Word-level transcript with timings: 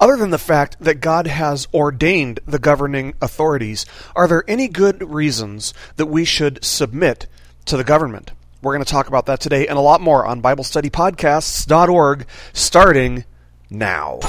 Other 0.00 0.16
than 0.16 0.30
the 0.30 0.38
fact 0.38 0.78
that 0.80 1.02
God 1.02 1.26
has 1.26 1.68
ordained 1.74 2.40
the 2.46 2.58
governing 2.58 3.12
authorities, 3.20 3.84
are 4.16 4.26
there 4.26 4.44
any 4.48 4.66
good 4.66 5.08
reasons 5.12 5.74
that 5.96 6.06
we 6.06 6.24
should 6.24 6.64
submit 6.64 7.26
to 7.66 7.76
the 7.76 7.84
government? 7.84 8.32
We're 8.62 8.72
going 8.72 8.84
to 8.84 8.90
talk 8.90 9.08
about 9.08 9.26
that 9.26 9.40
today 9.40 9.66
and 9.66 9.76
a 9.76 9.82
lot 9.82 10.00
more 10.00 10.24
on 10.24 10.40
BibleStudyPodcasts.org 10.40 12.26
starting 12.54 13.24
now. 13.68 14.20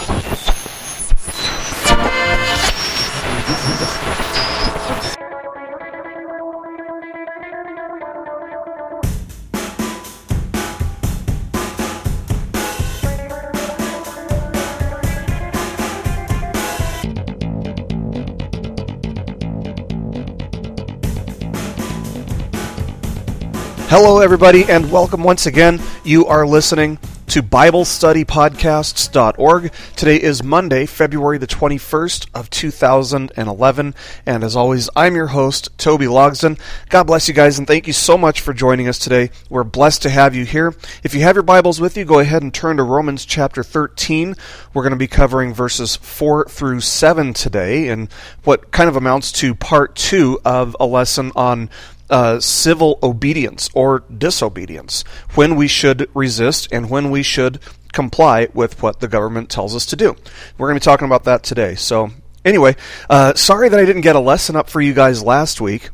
Hello, 23.94 24.22
everybody, 24.22 24.64
and 24.70 24.90
welcome 24.90 25.22
once 25.22 25.48
again. 25.48 25.82
You 26.06 26.26
are 26.28 26.48
listening 26.48 26.98
to 27.28 27.44
BibleStudyPodcasts.org. 27.44 29.74
Today 29.98 30.16
is 30.16 30.42
Monday, 30.42 30.86
February 30.86 31.38
the 31.38 31.46
21st 31.46 32.30
of 32.34 32.50
2011, 32.50 33.96
and 34.26 34.44
as 34.46 34.56
always, 34.56 34.90
I'm 34.96 35.16
your 35.16 35.28
host, 35.28 35.78
Toby 35.78 36.06
Logsden. 36.06 36.58
God 36.88 37.04
bless 37.04 37.28
you 37.28 37.34
guys, 37.34 37.58
and 37.58 37.68
thank 37.68 37.86
you 37.86 37.92
so 37.92 38.18
much 38.18 38.40
for 38.40 38.54
joining 38.54 38.88
us 38.88 38.98
today. 38.98 39.30
We're 39.50 39.66
blessed 39.66 40.04
to 40.04 40.10
have 40.10 40.36
you 40.36 40.46
here. 40.46 40.74
If 41.04 41.14
you 41.14 41.24
have 41.24 41.36
your 41.36 41.44
Bibles 41.44 41.82
with 41.82 41.98
you, 41.98 42.06
go 42.06 42.20
ahead 42.20 42.44
and 42.44 42.54
turn 42.54 42.78
to 42.78 42.84
Romans 42.84 43.26
chapter 43.26 43.62
13. 43.62 44.38
We're 44.74 44.84
going 44.84 44.92
to 44.92 44.98
be 44.98 45.08
covering 45.08 45.54
verses 45.54 45.98
4 45.98 46.46
through 46.46 46.80
7 46.80 47.34
today, 47.34 47.90
and 47.90 48.10
what 48.46 48.72
kind 48.72 48.88
of 48.88 48.96
amounts 48.96 49.34
to 49.34 49.54
part 49.54 49.98
2 49.98 50.40
of 50.46 50.78
a 50.80 50.86
lesson 50.86 51.34
on 51.36 51.70
uh, 52.12 52.40
civil 52.40 53.00
obedience 53.02 53.70
or 53.74 54.04
disobedience, 54.16 55.04
when 55.34 55.56
we 55.56 55.68
should 55.68 56.10
resist 56.14 56.68
and 56.72 56.90
when 56.90 57.10
we 57.10 57.24
should 57.24 57.60
comply 57.94 58.48
with 58.54 58.82
what 58.84 59.00
the 59.00 59.08
government 59.08 59.50
tells 59.50 59.76
us 59.76 59.86
to 59.88 59.96
do. 59.96 60.16
We're 60.58 60.68
going 60.68 60.80
to 60.80 60.84
be 60.84 60.86
talking 60.86 61.06
about 61.06 61.24
that 61.24 61.44
today. 61.44 61.76
So, 61.76 62.12
anyway, 62.46 62.76
uh, 63.10 63.34
sorry 63.34 63.70
that 63.70 63.80
I 63.80 63.86
didn't 63.86 64.02
get 64.02 64.16
a 64.16 64.20
lesson 64.20 64.56
up 64.56 64.70
for 64.70 64.82
you 64.82 64.94
guys 64.94 65.24
last 65.24 65.60
week. 65.62 65.90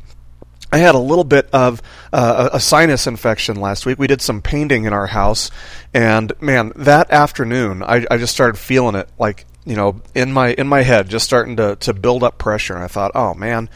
I 0.70 0.78
had 0.78 0.94
a 0.94 0.98
little 0.98 1.24
bit 1.24 1.48
of 1.52 1.80
uh, 2.12 2.50
a 2.52 2.60
sinus 2.60 3.06
infection 3.06 3.56
last 3.56 3.86
week. 3.86 3.98
We 3.98 4.06
did 4.06 4.20
some 4.20 4.42
painting 4.42 4.84
in 4.84 4.92
our 4.92 5.06
house, 5.06 5.50
and 5.94 6.30
man, 6.42 6.72
that 6.76 7.10
afternoon 7.10 7.82
I, 7.82 8.04
I 8.10 8.18
just 8.18 8.34
started 8.34 8.58
feeling 8.58 8.94
it 8.94 9.08
like 9.18 9.46
you 9.64 9.76
know 9.76 10.02
in 10.14 10.30
my 10.30 10.52
in 10.52 10.68
my 10.68 10.82
head, 10.82 11.08
just 11.08 11.24
starting 11.24 11.56
to 11.56 11.76
to 11.76 11.94
build 11.94 12.22
up 12.22 12.36
pressure. 12.36 12.74
And 12.74 12.84
I 12.84 12.88
thought, 12.88 13.12
oh 13.14 13.32
man, 13.32 13.70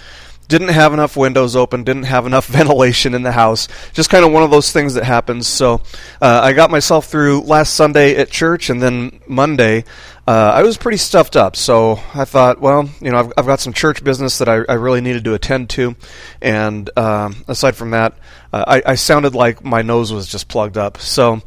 didn't 0.52 0.68
have 0.68 0.92
enough 0.92 1.16
windows 1.16 1.56
open, 1.56 1.82
didn't 1.82 2.02
have 2.02 2.26
enough 2.26 2.46
ventilation 2.58 3.14
in 3.14 3.22
the 3.22 3.32
house. 3.32 3.68
Just 3.94 4.10
kind 4.10 4.22
of 4.22 4.32
one 4.32 4.42
of 4.42 4.50
those 4.50 4.70
things 4.70 4.94
that 4.94 5.04
happens. 5.04 5.46
So 5.46 5.80
uh, 6.20 6.40
I 6.44 6.52
got 6.52 6.70
myself 6.70 7.06
through 7.06 7.40
last 7.40 7.74
Sunday 7.74 8.16
at 8.16 8.30
church, 8.30 8.68
and 8.68 8.82
then 8.82 9.20
Monday 9.26 9.84
uh, 10.26 10.52
I 10.54 10.62
was 10.62 10.76
pretty 10.76 10.98
stuffed 10.98 11.34
up. 11.34 11.56
So 11.56 11.98
I 12.14 12.24
thought, 12.24 12.60
well, 12.60 12.88
you 13.00 13.10
know, 13.10 13.18
I've, 13.18 13.32
I've 13.36 13.46
got 13.46 13.60
some 13.60 13.72
church 13.72 14.04
business 14.04 14.38
that 14.38 14.48
I, 14.48 14.62
I 14.68 14.74
really 14.74 15.00
needed 15.00 15.24
to 15.24 15.34
attend 15.34 15.70
to, 15.70 15.96
and 16.40 16.88
uh, 16.96 17.32
aside 17.48 17.74
from 17.74 17.90
that, 17.90 18.14
uh, 18.52 18.64
I, 18.66 18.92
I 18.92 18.94
sounded 18.94 19.34
like 19.34 19.64
my 19.64 19.82
nose 19.82 20.12
was 20.12 20.28
just 20.28 20.48
plugged 20.48 20.78
up. 20.78 20.98
So 20.98 21.40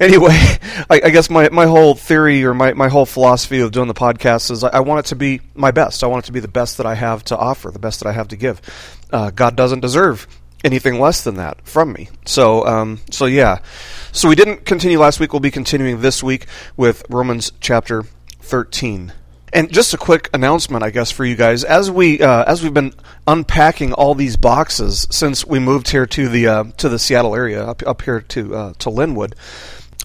anyway, 0.00 0.30
I, 0.90 1.00
I, 1.04 1.10
guess 1.10 1.28
my, 1.28 1.50
my 1.50 1.66
whole 1.66 1.94
theory 1.94 2.44
or 2.44 2.54
my, 2.54 2.72
my 2.72 2.88
whole 2.88 3.04
philosophy 3.04 3.60
of 3.60 3.72
doing 3.72 3.88
the 3.88 3.94
podcast 3.94 4.50
is 4.50 4.64
I, 4.64 4.68
I, 4.68 4.80
want 4.80 5.00
it 5.00 5.08
to 5.10 5.16
be 5.16 5.40
my 5.54 5.70
best. 5.70 6.02
I 6.02 6.06
want 6.06 6.24
it 6.24 6.26
to 6.26 6.32
be 6.32 6.40
the 6.40 6.48
best 6.48 6.78
that 6.78 6.86
I 6.86 6.94
have 6.94 7.24
to 7.24 7.36
offer, 7.36 7.70
the 7.70 7.78
best 7.78 8.00
that 8.00 8.08
I 8.08 8.12
have 8.12 8.28
to 8.28 8.36
give. 8.36 8.62
Uh, 9.12 9.30
God 9.30 9.56
doesn't 9.56 9.80
deserve 9.80 10.26
anything 10.64 11.00
less 11.00 11.24
than 11.24 11.34
that 11.34 11.66
from 11.66 11.92
me. 11.92 12.08
So, 12.24 12.66
um, 12.66 13.00
so 13.10 13.26
yeah. 13.26 13.58
So 14.12 14.28
we 14.28 14.36
didn't 14.36 14.64
continue 14.64 14.98
last 14.98 15.20
week. 15.20 15.32
We'll 15.32 15.40
be 15.40 15.50
continuing 15.50 16.00
this 16.00 16.22
week 16.22 16.46
with 16.76 17.04
Romans 17.10 17.52
chapter 17.60 18.04
13. 18.42 19.12
And 19.54 19.70
just 19.70 19.92
a 19.92 19.98
quick 19.98 20.30
announcement, 20.32 20.82
I 20.82 20.90
guess, 20.90 21.10
for 21.10 21.24
you 21.24 21.36
guys 21.36 21.62
as 21.62 21.90
we 21.90 22.22
uh, 22.22 22.44
as 22.44 22.62
we've 22.62 22.72
been 22.72 22.94
unpacking 23.26 23.92
all 23.92 24.14
these 24.14 24.38
boxes 24.38 25.06
since 25.10 25.46
we 25.46 25.58
moved 25.58 25.90
here 25.90 26.06
to 26.06 26.28
the 26.28 26.46
uh, 26.46 26.64
to 26.78 26.88
the 26.88 26.98
Seattle 26.98 27.34
area 27.34 27.62
up 27.62 27.82
up 27.86 28.00
here 28.02 28.22
to 28.22 28.54
uh, 28.54 28.72
to 28.78 28.88
Lynnwood. 28.88 29.34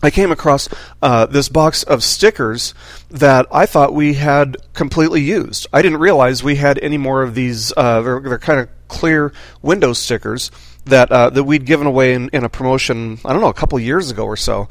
I 0.03 0.11
came 0.11 0.31
across 0.31 0.69
uh, 1.01 1.25
this 1.25 1.49
box 1.49 1.81
of 1.83 2.03
stickers 2.03 2.75
that 3.09 3.47
I 3.51 3.65
thought 3.65 3.93
we 3.93 4.13
had 4.13 4.57
completely 4.73 5.21
used. 5.21 5.65
I 5.73 5.81
didn't 5.81 5.99
realize 5.99 6.43
we 6.43 6.57
had 6.57 6.77
any 6.79 6.97
more 6.97 7.23
of 7.23 7.33
these. 7.33 7.73
Uh, 7.75 8.01
they're, 8.01 8.19
they're 8.19 8.37
kind 8.37 8.59
of 8.59 8.69
clear 8.89 9.33
window 9.63 9.93
stickers 9.93 10.51
that 10.85 11.11
uh, 11.11 11.31
that 11.31 11.43
we'd 11.45 11.65
given 11.65 11.87
away 11.87 12.13
in, 12.13 12.29
in, 12.31 12.43
a 12.43 12.49
promotion. 12.49 13.19
I 13.25 13.33
don't 13.33 13.41
know, 13.41 13.49
a 13.49 13.55
couple 13.55 13.79
years 13.79 14.11
ago 14.11 14.25
or 14.25 14.37
so. 14.37 14.67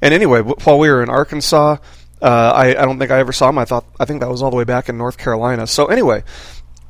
And 0.00 0.14
anyway, 0.14 0.40
while 0.40 0.78
we 0.78 0.88
were 0.88 1.02
in 1.02 1.10
Arkansas, 1.10 1.76
uh, 2.22 2.52
I, 2.54 2.68
I 2.70 2.84
don't 2.84 2.98
think 2.98 3.10
I 3.10 3.18
ever 3.18 3.32
saw 3.32 3.46
them. 3.46 3.58
I 3.58 3.64
thought 3.64 3.84
I 3.98 4.04
think 4.04 4.20
that 4.20 4.28
was 4.28 4.42
all 4.42 4.50
the 4.50 4.56
way 4.56 4.64
back 4.64 4.88
in 4.88 4.98
North 4.98 5.18
Carolina. 5.18 5.66
So 5.66 5.86
anyway, 5.86 6.22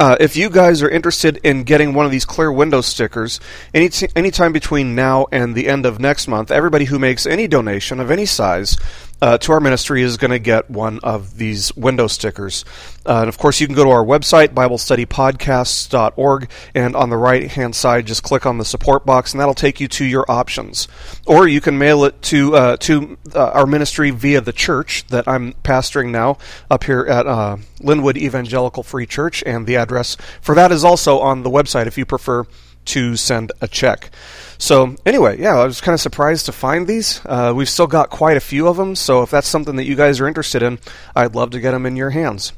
uh, 0.00 0.16
if 0.18 0.34
you 0.34 0.48
guys 0.48 0.82
are 0.82 0.88
interested 0.88 1.38
in 1.44 1.62
getting 1.62 1.92
one 1.92 2.06
of 2.06 2.10
these 2.10 2.24
clear 2.24 2.50
window 2.50 2.80
stickers, 2.80 3.38
any 3.74 3.90
t- 3.90 4.08
anytime 4.16 4.52
between 4.52 4.94
now 4.94 5.26
and 5.30 5.54
the 5.54 5.68
end 5.68 5.84
of 5.84 6.00
next 6.00 6.26
month, 6.26 6.50
everybody 6.50 6.86
who 6.86 6.98
makes 6.98 7.26
any 7.26 7.46
donation 7.46 8.00
of 8.00 8.10
any 8.10 8.24
size 8.24 8.78
uh, 9.22 9.38
to 9.38 9.52
our 9.52 9.60
ministry 9.60 10.02
is 10.02 10.16
going 10.16 10.30
to 10.30 10.38
get 10.38 10.70
one 10.70 11.00
of 11.02 11.36
these 11.36 11.74
window 11.76 12.06
stickers. 12.06 12.64
Uh, 13.06 13.20
and 13.20 13.28
of 13.28 13.38
course, 13.38 13.60
you 13.60 13.66
can 13.66 13.76
go 13.76 13.84
to 13.84 13.90
our 13.90 14.04
website, 14.04 14.48
BibleStudyPodcasts.org, 14.48 16.50
and 16.74 16.96
on 16.96 17.10
the 17.10 17.16
right 17.16 17.50
hand 17.50 17.74
side, 17.74 18.06
just 18.06 18.22
click 18.22 18.46
on 18.46 18.58
the 18.58 18.64
support 18.64 19.06
box, 19.06 19.32
and 19.32 19.40
that'll 19.40 19.54
take 19.54 19.80
you 19.80 19.88
to 19.88 20.04
your 20.04 20.30
options. 20.30 20.88
Or 21.26 21.48
you 21.48 21.60
can 21.60 21.78
mail 21.78 22.04
it 22.04 22.20
to 22.22 22.54
uh, 22.54 22.76
to 22.78 23.18
uh, 23.34 23.50
our 23.50 23.66
ministry 23.66 24.10
via 24.10 24.40
the 24.40 24.52
church 24.52 25.06
that 25.08 25.26
I'm 25.28 25.52
pastoring 25.64 26.10
now 26.10 26.38
up 26.70 26.84
here 26.84 27.06
at 27.06 27.26
uh, 27.26 27.56
Lynnwood 27.80 28.16
Evangelical 28.16 28.82
Free 28.82 29.06
Church, 29.06 29.42
and 29.46 29.66
the 29.66 29.76
address 29.76 30.16
for 30.40 30.54
that 30.54 30.72
is 30.72 30.84
also 30.84 31.18
on 31.18 31.42
the 31.42 31.50
website 31.50 31.86
if 31.86 31.98
you 31.98 32.04
prefer 32.04 32.44
to 32.86 33.16
send 33.16 33.52
a 33.60 33.68
check. 33.68 34.10
So 34.58 34.96
anyway, 35.06 35.40
yeah, 35.40 35.56
I 35.56 35.64
was 35.64 35.80
kind 35.80 35.94
of 35.94 36.00
surprised 36.00 36.46
to 36.46 36.52
find 36.52 36.86
these. 36.86 37.20
Uh, 37.24 37.52
we've 37.54 37.68
still 37.68 37.86
got 37.86 38.10
quite 38.10 38.36
a 38.36 38.40
few 38.40 38.68
of 38.68 38.76
them, 38.76 38.94
so 38.94 39.22
if 39.22 39.30
that's 39.30 39.48
something 39.48 39.76
that 39.76 39.86
you 39.86 39.96
guys 39.96 40.20
are 40.20 40.28
interested 40.28 40.62
in, 40.62 40.78
I'd 41.16 41.34
love 41.34 41.50
to 41.50 41.60
get 41.60 41.72
them 41.72 41.86
in 41.86 41.96
your 41.96 42.10
hands. 42.10 42.52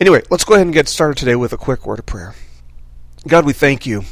Anyway, 0.00 0.22
let's 0.30 0.44
go 0.44 0.54
ahead 0.54 0.66
and 0.66 0.74
get 0.74 0.88
started 0.88 1.16
today 1.16 1.36
with 1.36 1.52
a 1.52 1.58
quick 1.58 1.86
word 1.86 1.98
of 1.98 2.06
prayer. 2.06 2.34
God, 3.26 3.44
we 3.44 3.52
thank 3.52 3.86
you 3.86 4.04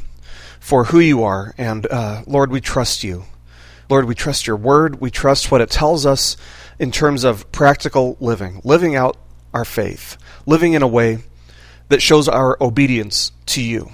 for 0.61 0.85
who 0.85 1.01
you 1.01 1.23
are, 1.23 1.55
and 1.57 1.87
uh, 1.91 2.23
Lord, 2.27 2.51
we 2.51 2.61
trust 2.61 3.03
you. 3.03 3.25
Lord, 3.89 4.05
we 4.05 4.15
trust 4.15 4.47
your 4.47 4.57
word. 4.57 5.01
We 5.01 5.11
trust 5.11 5.51
what 5.51 5.61
it 5.61 5.71
tells 5.71 6.07
us 6.07 6.37
in 6.79 6.93
terms 6.93 7.25
of 7.25 7.51
practical 7.51 8.17
living, 8.21 8.61
living 8.63 8.95
out 8.95 9.17
our 9.53 9.65
faith, 9.65 10.17
living 10.47 10.75
in 10.75 10.83
a 10.83 10.89
way 10.89 11.19
that 11.89 12.01
shows 12.01 12.29
our 12.29 12.57
obedience 12.61 13.33
to 13.47 13.63
you. 13.63 13.91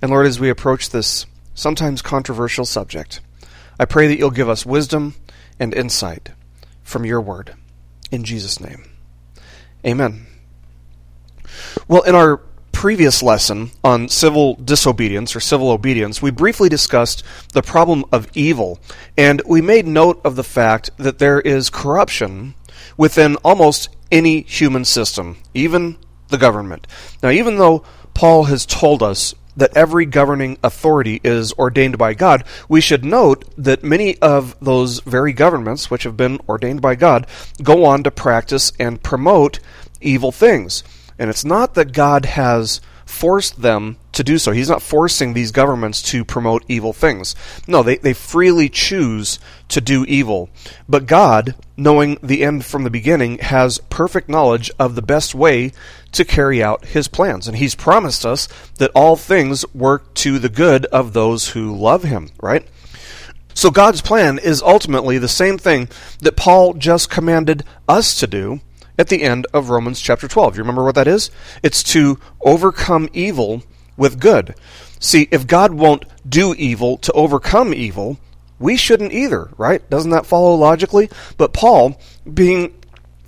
And 0.00 0.10
Lord, 0.10 0.26
as 0.26 0.40
we 0.40 0.50
approach 0.50 0.90
this 0.90 1.26
sometimes 1.54 2.02
controversial 2.02 2.64
subject, 2.64 3.20
I 3.78 3.84
pray 3.84 4.08
that 4.08 4.18
you'll 4.18 4.30
give 4.30 4.48
us 4.48 4.66
wisdom 4.66 5.14
and 5.58 5.74
insight 5.74 6.30
from 6.82 7.04
your 7.04 7.20
word. 7.20 7.54
In 8.10 8.24
Jesus' 8.24 8.60
name. 8.60 8.84
Amen. 9.84 10.26
Well, 11.86 12.02
in 12.02 12.14
our 12.14 12.40
previous 12.72 13.22
lesson 13.24 13.70
on 13.82 14.08
civil 14.08 14.54
disobedience 14.54 15.34
or 15.34 15.40
civil 15.40 15.70
obedience, 15.70 16.22
we 16.22 16.30
briefly 16.30 16.68
discussed 16.68 17.24
the 17.52 17.62
problem 17.62 18.04
of 18.12 18.28
evil, 18.34 18.78
and 19.16 19.42
we 19.46 19.60
made 19.60 19.86
note 19.86 20.20
of 20.24 20.36
the 20.36 20.44
fact 20.44 20.90
that 20.96 21.18
there 21.18 21.40
is 21.40 21.70
corruption 21.70 22.54
within 22.96 23.36
almost 23.36 23.88
any 24.12 24.42
human 24.42 24.84
system, 24.84 25.36
even 25.54 25.96
the 26.28 26.38
government. 26.38 26.86
Now, 27.22 27.30
even 27.30 27.58
though 27.58 27.84
Paul 28.14 28.44
has 28.44 28.64
told 28.64 29.02
us 29.02 29.34
that 29.58 29.76
every 29.76 30.06
governing 30.06 30.56
authority 30.62 31.20
is 31.22 31.52
ordained 31.54 31.98
by 31.98 32.14
God, 32.14 32.44
we 32.68 32.80
should 32.80 33.04
note 33.04 33.44
that 33.58 33.84
many 33.84 34.16
of 34.18 34.56
those 34.60 35.00
very 35.00 35.32
governments, 35.32 35.90
which 35.90 36.04
have 36.04 36.16
been 36.16 36.40
ordained 36.48 36.80
by 36.80 36.94
God, 36.94 37.26
go 37.62 37.84
on 37.84 38.04
to 38.04 38.10
practice 38.10 38.72
and 38.78 39.02
promote 39.02 39.58
evil 40.00 40.32
things. 40.32 40.84
And 41.18 41.28
it's 41.28 41.44
not 41.44 41.74
that 41.74 41.92
God 41.92 42.24
has 42.24 42.80
forced 43.08 43.62
them 43.62 43.96
to 44.12 44.22
do 44.22 44.38
so. 44.38 44.52
He's 44.52 44.68
not 44.68 44.82
forcing 44.82 45.32
these 45.32 45.50
governments 45.50 46.02
to 46.02 46.24
promote 46.24 46.64
evil 46.68 46.92
things. 46.92 47.34
No, 47.66 47.82
they, 47.82 47.96
they 47.96 48.12
freely 48.12 48.68
choose 48.68 49.38
to 49.68 49.80
do 49.80 50.04
evil. 50.04 50.50
But 50.88 51.06
God, 51.06 51.54
knowing 51.76 52.18
the 52.22 52.44
end 52.44 52.66
from 52.66 52.84
the 52.84 52.90
beginning, 52.90 53.38
has 53.38 53.78
perfect 53.88 54.28
knowledge 54.28 54.70
of 54.78 54.94
the 54.94 55.02
best 55.02 55.34
way 55.34 55.72
to 56.12 56.24
carry 56.24 56.62
out 56.62 56.84
his 56.84 57.08
plans. 57.08 57.48
And 57.48 57.56
he's 57.56 57.74
promised 57.74 58.26
us 58.26 58.46
that 58.76 58.92
all 58.94 59.16
things 59.16 59.64
work 59.74 60.12
to 60.14 60.38
the 60.38 60.50
good 60.50 60.84
of 60.86 61.12
those 61.14 61.48
who 61.50 61.74
love 61.74 62.02
him, 62.02 62.28
right? 62.42 62.66
So 63.54 63.70
God's 63.70 64.02
plan 64.02 64.38
is 64.38 64.62
ultimately 64.62 65.18
the 65.18 65.28
same 65.28 65.56
thing 65.56 65.88
that 66.20 66.36
Paul 66.36 66.74
just 66.74 67.10
commanded 67.10 67.64
us 67.88 68.20
to 68.20 68.26
do 68.26 68.60
at 68.98 69.08
the 69.08 69.22
end 69.22 69.46
of 69.54 69.70
Romans 69.70 70.00
chapter 70.00 70.26
12. 70.26 70.56
You 70.56 70.62
remember 70.62 70.84
what 70.84 70.96
that 70.96 71.06
is? 71.06 71.30
It's 71.62 71.82
to 71.84 72.18
overcome 72.40 73.08
evil 73.12 73.62
with 73.96 74.20
good. 74.20 74.54
See, 75.00 75.28
if 75.30 75.46
God 75.46 75.72
won't 75.72 76.04
do 76.28 76.54
evil 76.54 76.96
to 76.98 77.12
overcome 77.12 77.72
evil, 77.72 78.18
we 78.58 78.76
shouldn't 78.76 79.12
either, 79.12 79.50
right? 79.56 79.88
Doesn't 79.88 80.10
that 80.10 80.26
follow 80.26 80.54
logically? 80.54 81.08
But 81.36 81.52
Paul, 81.52 82.00
being 82.32 82.74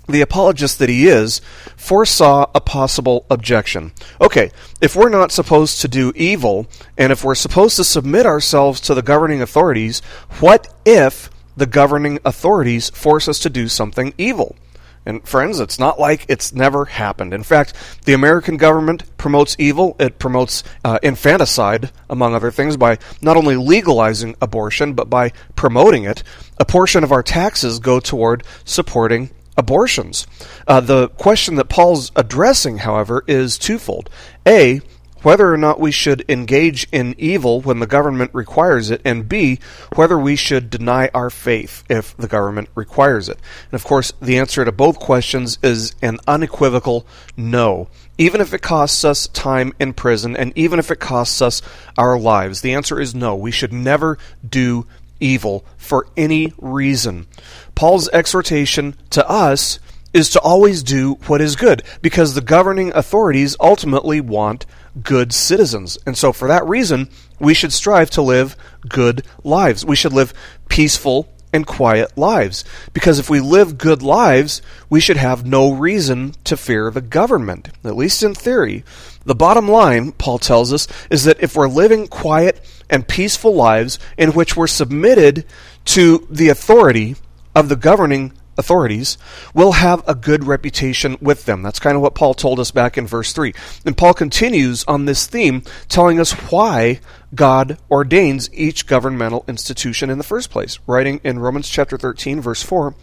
the 0.07 0.21
apologist 0.21 0.79
that 0.79 0.89
he 0.89 1.07
is, 1.07 1.39
foresaw 1.77 2.47
a 2.53 2.59
possible 2.59 3.25
objection. 3.29 3.93
Okay, 4.19 4.51
if 4.81 4.95
we're 4.95 5.09
not 5.09 5.31
supposed 5.31 5.79
to 5.81 5.87
do 5.87 6.11
evil, 6.15 6.67
and 6.97 7.11
if 7.11 7.23
we're 7.23 7.35
supposed 7.35 7.77
to 7.77 7.83
submit 7.83 8.25
ourselves 8.25 8.81
to 8.81 8.93
the 8.93 9.01
governing 9.01 9.41
authorities, 9.41 10.01
what 10.39 10.73
if 10.85 11.29
the 11.55 11.65
governing 11.65 12.19
authorities 12.25 12.89
force 12.89 13.27
us 13.27 13.39
to 13.39 13.49
do 13.49 13.67
something 13.69 14.13
evil? 14.17 14.55
And 15.05 15.27
friends, 15.27 15.59
it's 15.59 15.79
not 15.79 15.99
like 15.99 16.25
it's 16.27 16.53
never 16.53 16.85
happened. 16.85 17.33
In 17.33 17.43
fact, 17.43 17.73
the 18.05 18.13
American 18.13 18.57
government 18.57 19.17
promotes 19.17 19.55
evil. 19.57 19.95
It 19.99 20.19
promotes 20.19 20.63
uh, 20.85 20.99
infanticide, 21.01 21.91
among 22.09 22.35
other 22.35 22.51
things, 22.51 22.77
by 22.77 22.99
not 23.21 23.37
only 23.37 23.55
legalizing 23.55 24.35
abortion, 24.41 24.93
but 24.93 25.09
by 25.09 25.31
promoting 25.55 26.03
it. 26.03 26.23
A 26.59 26.65
portion 26.65 27.03
of 27.03 27.11
our 27.11 27.23
taxes 27.23 27.79
go 27.79 27.99
toward 27.99 28.43
supporting 28.63 29.31
abortions. 29.57 30.27
Uh, 30.67 30.79
the 30.79 31.09
question 31.09 31.55
that 31.55 31.69
Paul's 31.69 32.11
addressing, 32.15 32.79
however, 32.79 33.23
is 33.27 33.57
twofold. 33.57 34.09
A, 34.47 34.81
whether 35.21 35.53
or 35.53 35.57
not 35.57 35.79
we 35.79 35.91
should 35.91 36.23
engage 36.29 36.87
in 36.91 37.15
evil 37.17 37.61
when 37.61 37.79
the 37.79 37.87
government 37.87 38.31
requires 38.33 38.89
it, 38.89 39.01
and 39.05 39.27
B, 39.27 39.59
whether 39.95 40.17
we 40.17 40.35
should 40.35 40.69
deny 40.69 41.09
our 41.13 41.29
faith 41.29 41.83
if 41.89 42.15
the 42.17 42.27
government 42.27 42.69
requires 42.75 43.29
it. 43.29 43.37
And 43.71 43.73
of 43.73 43.83
course, 43.83 44.13
the 44.21 44.37
answer 44.37 44.65
to 44.65 44.71
both 44.71 44.99
questions 44.99 45.59
is 45.61 45.95
an 46.01 46.19
unequivocal 46.27 47.05
no. 47.37 47.87
Even 48.17 48.41
if 48.41 48.53
it 48.53 48.61
costs 48.61 49.03
us 49.03 49.27
time 49.27 49.73
in 49.79 49.93
prison, 49.93 50.35
and 50.35 50.53
even 50.55 50.79
if 50.79 50.91
it 50.91 50.99
costs 50.99 51.41
us 51.41 51.61
our 51.97 52.19
lives, 52.19 52.61
the 52.61 52.73
answer 52.73 52.99
is 52.99 53.15
no. 53.15 53.35
We 53.35 53.51
should 53.51 53.73
never 53.73 54.17
do 54.47 54.85
evil 55.19 55.63
for 55.77 56.07
any 56.17 56.53
reason. 56.57 57.27
Paul's 57.75 58.09
exhortation 58.09 58.95
to 59.11 59.27
us 59.29 59.79
is 60.13 60.29
to 60.31 60.39
always 60.39 60.83
do 60.83 61.13
what 61.27 61.41
is 61.41 61.55
good, 61.55 61.83
because 62.01 62.33
the 62.33 62.41
governing 62.41 62.91
authorities 62.93 63.55
ultimately 63.59 64.19
want 64.21 64.65
good 65.01 65.33
citizens. 65.33 65.97
And 66.05 66.17
so, 66.17 66.33
for 66.33 66.47
that 66.47 66.65
reason, 66.65 67.09
we 67.39 67.53
should 67.53 67.73
strive 67.73 68.09
to 68.11 68.21
live 68.21 68.55
good 68.87 69.25
lives. 69.43 69.85
We 69.85 69.95
should 69.95 70.13
live 70.13 70.33
peaceful 70.69 71.29
and 71.53 71.67
quiet 71.67 72.17
lives. 72.17 72.63
Because 72.93 73.19
if 73.19 73.29
we 73.29 73.39
live 73.39 73.77
good 73.77 74.01
lives, 74.01 74.61
we 74.89 74.99
should 74.99 75.17
have 75.17 75.45
no 75.45 75.71
reason 75.73 76.33
to 76.45 76.57
fear 76.57 76.89
the 76.91 77.01
government, 77.01 77.69
at 77.83 77.95
least 77.95 78.23
in 78.23 78.33
theory. 78.33 78.83
The 79.25 79.35
bottom 79.35 79.67
line, 79.69 80.13
Paul 80.13 80.39
tells 80.39 80.73
us, 80.73 80.87
is 81.09 81.25
that 81.25 81.41
if 81.41 81.55
we're 81.55 81.67
living 81.67 82.07
quiet 82.07 82.61
and 82.89 83.07
peaceful 83.07 83.53
lives 83.53 83.99
in 84.17 84.31
which 84.31 84.55
we're 84.55 84.67
submitted 84.67 85.45
to 85.85 86.27
the 86.29 86.49
authority 86.49 87.15
of 87.55 87.69
the 87.69 87.75
governing 87.75 88.33
authorities 88.57 89.17
will 89.53 89.73
have 89.73 90.03
a 90.07 90.15
good 90.15 90.43
reputation 90.45 91.17
with 91.21 91.45
them. 91.45 91.61
That's 91.61 91.79
kind 91.79 91.95
of 91.95 92.01
what 92.01 92.15
Paul 92.15 92.33
told 92.33 92.59
us 92.59 92.71
back 92.71 92.97
in 92.97 93.07
verse 93.07 93.33
3. 93.33 93.53
And 93.85 93.97
Paul 93.97 94.13
continues 94.13 94.83
on 94.85 95.05
this 95.05 95.27
theme, 95.27 95.63
telling 95.89 96.19
us 96.19 96.31
why 96.51 96.99
God 97.33 97.77
ordains 97.89 98.49
each 98.53 98.87
governmental 98.87 99.45
institution 99.47 100.09
in 100.09 100.17
the 100.17 100.23
first 100.23 100.49
place, 100.49 100.79
writing 100.87 101.21
in 101.23 101.39
Romans 101.39 101.69
chapter 101.69 101.97
13, 101.97 102.41
verse 102.41 102.63
4. 102.63 102.93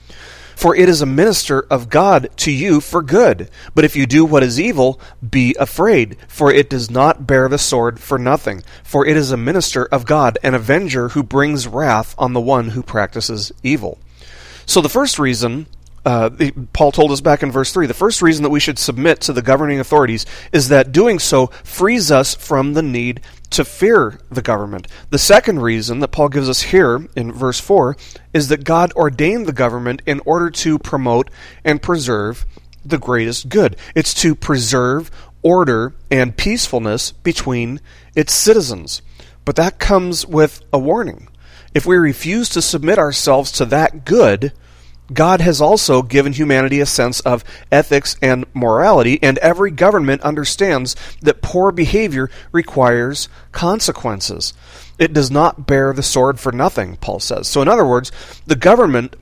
For 0.58 0.74
it 0.74 0.88
is 0.88 1.00
a 1.00 1.06
minister 1.06 1.60
of 1.70 1.88
God 1.88 2.30
to 2.38 2.50
you 2.50 2.80
for 2.80 3.00
good. 3.00 3.48
But 3.76 3.84
if 3.84 3.94
you 3.94 4.06
do 4.06 4.24
what 4.24 4.42
is 4.42 4.58
evil, 4.58 5.00
be 5.30 5.54
afraid, 5.56 6.16
for 6.26 6.50
it 6.50 6.68
does 6.68 6.90
not 6.90 7.28
bear 7.28 7.48
the 7.48 7.58
sword 7.58 8.00
for 8.00 8.18
nothing. 8.18 8.64
For 8.82 9.06
it 9.06 9.16
is 9.16 9.30
a 9.30 9.36
minister 9.36 9.84
of 9.84 10.04
God, 10.04 10.36
an 10.42 10.54
avenger 10.54 11.10
who 11.10 11.22
brings 11.22 11.68
wrath 11.68 12.12
on 12.18 12.32
the 12.32 12.40
one 12.40 12.70
who 12.70 12.82
practices 12.82 13.52
evil. 13.62 14.00
So 14.68 14.82
the 14.82 14.90
first 14.90 15.18
reason 15.18 15.66
uh, 16.04 16.28
Paul 16.74 16.92
told 16.92 17.10
us 17.10 17.22
back 17.22 17.42
in 17.42 17.50
verse 17.50 17.72
3 17.72 17.86
the 17.86 17.94
first 17.94 18.20
reason 18.20 18.42
that 18.42 18.50
we 18.50 18.60
should 18.60 18.78
submit 18.78 19.22
to 19.22 19.32
the 19.32 19.40
governing 19.40 19.80
authorities 19.80 20.26
is 20.52 20.68
that 20.68 20.92
doing 20.92 21.18
so 21.18 21.46
frees 21.64 22.10
us 22.10 22.34
from 22.34 22.74
the 22.74 22.82
need 22.82 23.22
to 23.48 23.64
fear 23.64 24.20
the 24.30 24.42
government. 24.42 24.86
The 25.08 25.18
second 25.18 25.62
reason 25.62 26.00
that 26.00 26.08
Paul 26.08 26.28
gives 26.28 26.50
us 26.50 26.60
here 26.60 27.08
in 27.16 27.32
verse 27.32 27.58
4 27.58 27.96
is 28.34 28.48
that 28.48 28.64
God 28.64 28.92
ordained 28.92 29.46
the 29.46 29.54
government 29.54 30.02
in 30.04 30.20
order 30.26 30.50
to 30.50 30.78
promote 30.78 31.30
and 31.64 31.80
preserve 31.80 32.44
the 32.84 32.98
greatest 32.98 33.48
good. 33.48 33.74
It's 33.94 34.12
to 34.20 34.34
preserve 34.34 35.10
order 35.42 35.94
and 36.10 36.36
peacefulness 36.36 37.12
between 37.12 37.80
its 38.14 38.34
citizens. 38.34 39.00
But 39.46 39.56
that 39.56 39.78
comes 39.78 40.26
with 40.26 40.60
a 40.74 40.78
warning. 40.78 41.28
If 41.78 41.86
we 41.86 41.96
refuse 41.96 42.48
to 42.48 42.60
submit 42.60 42.98
ourselves 42.98 43.52
to 43.52 43.64
that 43.66 44.04
good, 44.04 44.52
God 45.12 45.40
has 45.40 45.60
also 45.60 46.02
given 46.02 46.32
humanity 46.32 46.80
a 46.80 46.86
sense 46.86 47.20
of 47.20 47.44
ethics 47.70 48.16
and 48.20 48.46
morality, 48.52 49.22
and 49.22 49.38
every 49.38 49.70
government 49.70 50.22
understands 50.22 50.96
that 51.22 51.40
poor 51.40 51.70
behavior 51.70 52.30
requires 52.50 53.28
consequences. 53.52 54.54
It 54.98 55.12
does 55.12 55.30
not 55.30 55.68
bear 55.68 55.92
the 55.92 56.02
sword 56.02 56.40
for 56.40 56.50
nothing, 56.50 56.96
Paul 56.96 57.20
says. 57.20 57.46
So, 57.46 57.62
in 57.62 57.68
other 57.68 57.86
words, 57.86 58.10
the 58.44 58.56
government 58.56 59.14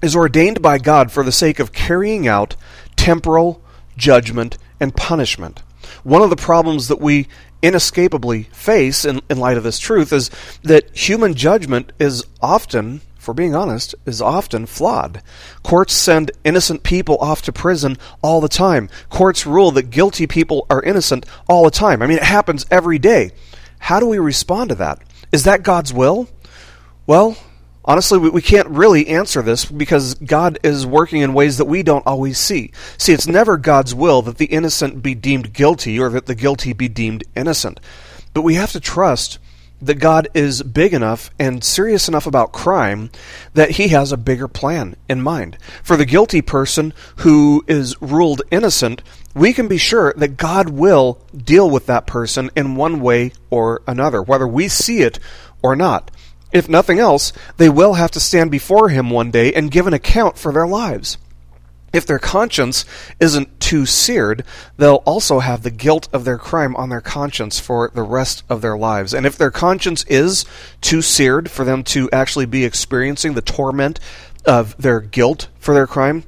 is 0.00 0.16
ordained 0.16 0.62
by 0.62 0.78
God 0.78 1.12
for 1.12 1.22
the 1.22 1.30
sake 1.30 1.58
of 1.58 1.74
carrying 1.74 2.26
out 2.26 2.56
temporal 2.96 3.62
judgment 3.98 4.56
and 4.80 4.96
punishment. 4.96 5.62
One 6.04 6.22
of 6.22 6.30
the 6.30 6.36
problems 6.36 6.88
that 6.88 7.02
we 7.02 7.28
inescapably 7.62 8.44
face 8.44 9.04
in, 9.04 9.20
in 9.28 9.38
light 9.38 9.56
of 9.56 9.64
this 9.64 9.78
truth 9.78 10.12
is 10.12 10.30
that 10.62 10.94
human 10.96 11.34
judgment 11.34 11.92
is 11.98 12.24
often, 12.40 13.00
for 13.18 13.34
being 13.34 13.54
honest, 13.54 13.94
is 14.04 14.20
often 14.20 14.66
flawed. 14.66 15.22
Courts 15.62 15.94
send 15.94 16.30
innocent 16.44 16.82
people 16.82 17.16
off 17.18 17.42
to 17.42 17.52
prison 17.52 17.96
all 18.22 18.40
the 18.40 18.48
time. 18.48 18.88
Courts 19.08 19.46
rule 19.46 19.70
that 19.72 19.90
guilty 19.90 20.26
people 20.26 20.66
are 20.70 20.82
innocent 20.82 21.26
all 21.48 21.64
the 21.64 21.70
time. 21.70 22.02
I 22.02 22.06
mean, 22.06 22.18
it 22.18 22.24
happens 22.24 22.66
every 22.70 22.98
day. 22.98 23.32
How 23.78 24.00
do 24.00 24.06
we 24.06 24.18
respond 24.18 24.70
to 24.70 24.74
that? 24.76 25.00
Is 25.32 25.44
that 25.44 25.62
God's 25.62 25.92
will? 25.92 26.28
Well, 27.06 27.36
honestly, 27.86 28.18
we, 28.18 28.30
we 28.30 28.42
can't 28.42 28.68
really 28.68 29.08
answer 29.08 29.42
this 29.42 29.64
because 29.64 30.14
God 30.14 30.58
is 30.62 30.86
working 30.86 31.20
in 31.20 31.34
ways 31.34 31.58
that 31.58 31.66
we 31.66 31.82
don't 31.82 32.06
always 32.06 32.38
see. 32.38 32.72
See, 32.98 33.12
it's 33.12 33.26
never 33.26 33.56
God's 33.56 33.94
will 33.94 34.22
that 34.22 34.38
the 34.38 34.46
innocent 34.46 35.02
be 35.02 35.14
deemed 35.14 35.52
guilty 35.52 35.98
or 35.98 36.08
that 36.10 36.26
the 36.26 36.34
guilty 36.34 36.72
be 36.72 36.88
deemed 36.88 37.24
innocent. 37.34 37.80
But 38.34 38.42
we 38.42 38.54
have 38.54 38.72
to 38.72 38.80
trust 38.80 39.38
that 39.80 39.96
God 39.96 40.28
is 40.32 40.62
big 40.62 40.94
enough 40.94 41.30
and 41.38 41.62
serious 41.62 42.08
enough 42.08 42.26
about 42.26 42.52
crime 42.52 43.10
that 43.54 43.72
he 43.72 43.88
has 43.88 44.10
a 44.10 44.16
bigger 44.16 44.48
plan 44.48 44.96
in 45.08 45.20
mind. 45.20 45.58
For 45.82 45.96
the 45.96 46.06
guilty 46.06 46.40
person 46.40 46.94
who 47.16 47.64
is 47.66 48.00
ruled 48.00 48.42
innocent, 48.50 49.02
we 49.34 49.52
can 49.52 49.68
be 49.68 49.76
sure 49.76 50.14
that 50.16 50.38
God 50.38 50.70
will 50.70 51.20
deal 51.36 51.68
with 51.68 51.86
that 51.86 52.06
person 52.06 52.50
in 52.56 52.76
one 52.76 53.00
way 53.00 53.32
or 53.50 53.82
another, 53.86 54.22
whether 54.22 54.46
we 54.46 54.68
see 54.68 55.00
it 55.00 55.18
or 55.62 55.76
not. 55.76 56.10
If 56.52 56.68
nothing 56.68 56.98
else, 56.98 57.32
they 57.56 57.68
will 57.68 57.94
have 57.94 58.10
to 58.12 58.20
stand 58.20 58.50
before 58.50 58.88
him 58.88 59.10
one 59.10 59.30
day 59.30 59.52
and 59.52 59.70
give 59.70 59.86
an 59.86 59.94
account 59.94 60.38
for 60.38 60.52
their 60.52 60.66
lives. 60.66 61.18
If 61.92 62.06
their 62.06 62.18
conscience 62.18 62.84
isn't 63.20 63.58
too 63.58 63.86
seared, 63.86 64.44
they'll 64.76 65.02
also 65.06 65.38
have 65.38 65.62
the 65.62 65.70
guilt 65.70 66.08
of 66.12 66.24
their 66.24 66.36
crime 66.36 66.76
on 66.76 66.90
their 66.90 67.00
conscience 67.00 67.58
for 67.58 67.90
the 67.94 68.02
rest 68.02 68.42
of 68.48 68.60
their 68.60 68.76
lives. 68.76 69.14
And 69.14 69.24
if 69.24 69.38
their 69.38 69.50
conscience 69.50 70.04
is 70.04 70.44
too 70.80 71.00
seared 71.00 71.50
for 71.50 71.64
them 71.64 71.82
to 71.84 72.10
actually 72.10 72.46
be 72.46 72.64
experiencing 72.64 73.34
the 73.34 73.40
torment 73.40 73.98
of 74.44 74.76
their 74.76 75.00
guilt 75.00 75.48
for 75.58 75.72
their 75.72 75.86
crime, 75.86 76.24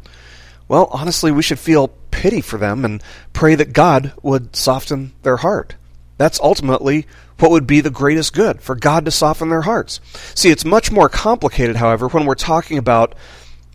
well, 0.68 0.88
honestly, 0.90 1.30
we 1.30 1.42
should 1.42 1.58
feel 1.58 1.88
pity 2.10 2.40
for 2.40 2.58
them 2.58 2.84
and 2.84 3.02
pray 3.32 3.54
that 3.54 3.72
God 3.72 4.12
would 4.22 4.56
soften 4.56 5.12
their 5.22 5.38
heart. 5.38 5.74
That's 6.18 6.40
ultimately 6.40 7.06
what 7.38 7.50
would 7.50 7.66
be 7.66 7.80
the 7.80 7.90
greatest 7.90 8.34
good 8.34 8.60
for 8.60 8.74
God 8.74 9.04
to 9.06 9.10
soften 9.10 9.48
their 9.48 9.62
hearts. 9.62 10.00
See, 10.34 10.50
it's 10.50 10.64
much 10.64 10.92
more 10.92 11.08
complicated, 11.08 11.76
however, 11.76 12.08
when 12.08 12.26
we're 12.26 12.34
talking 12.34 12.76
about 12.76 13.14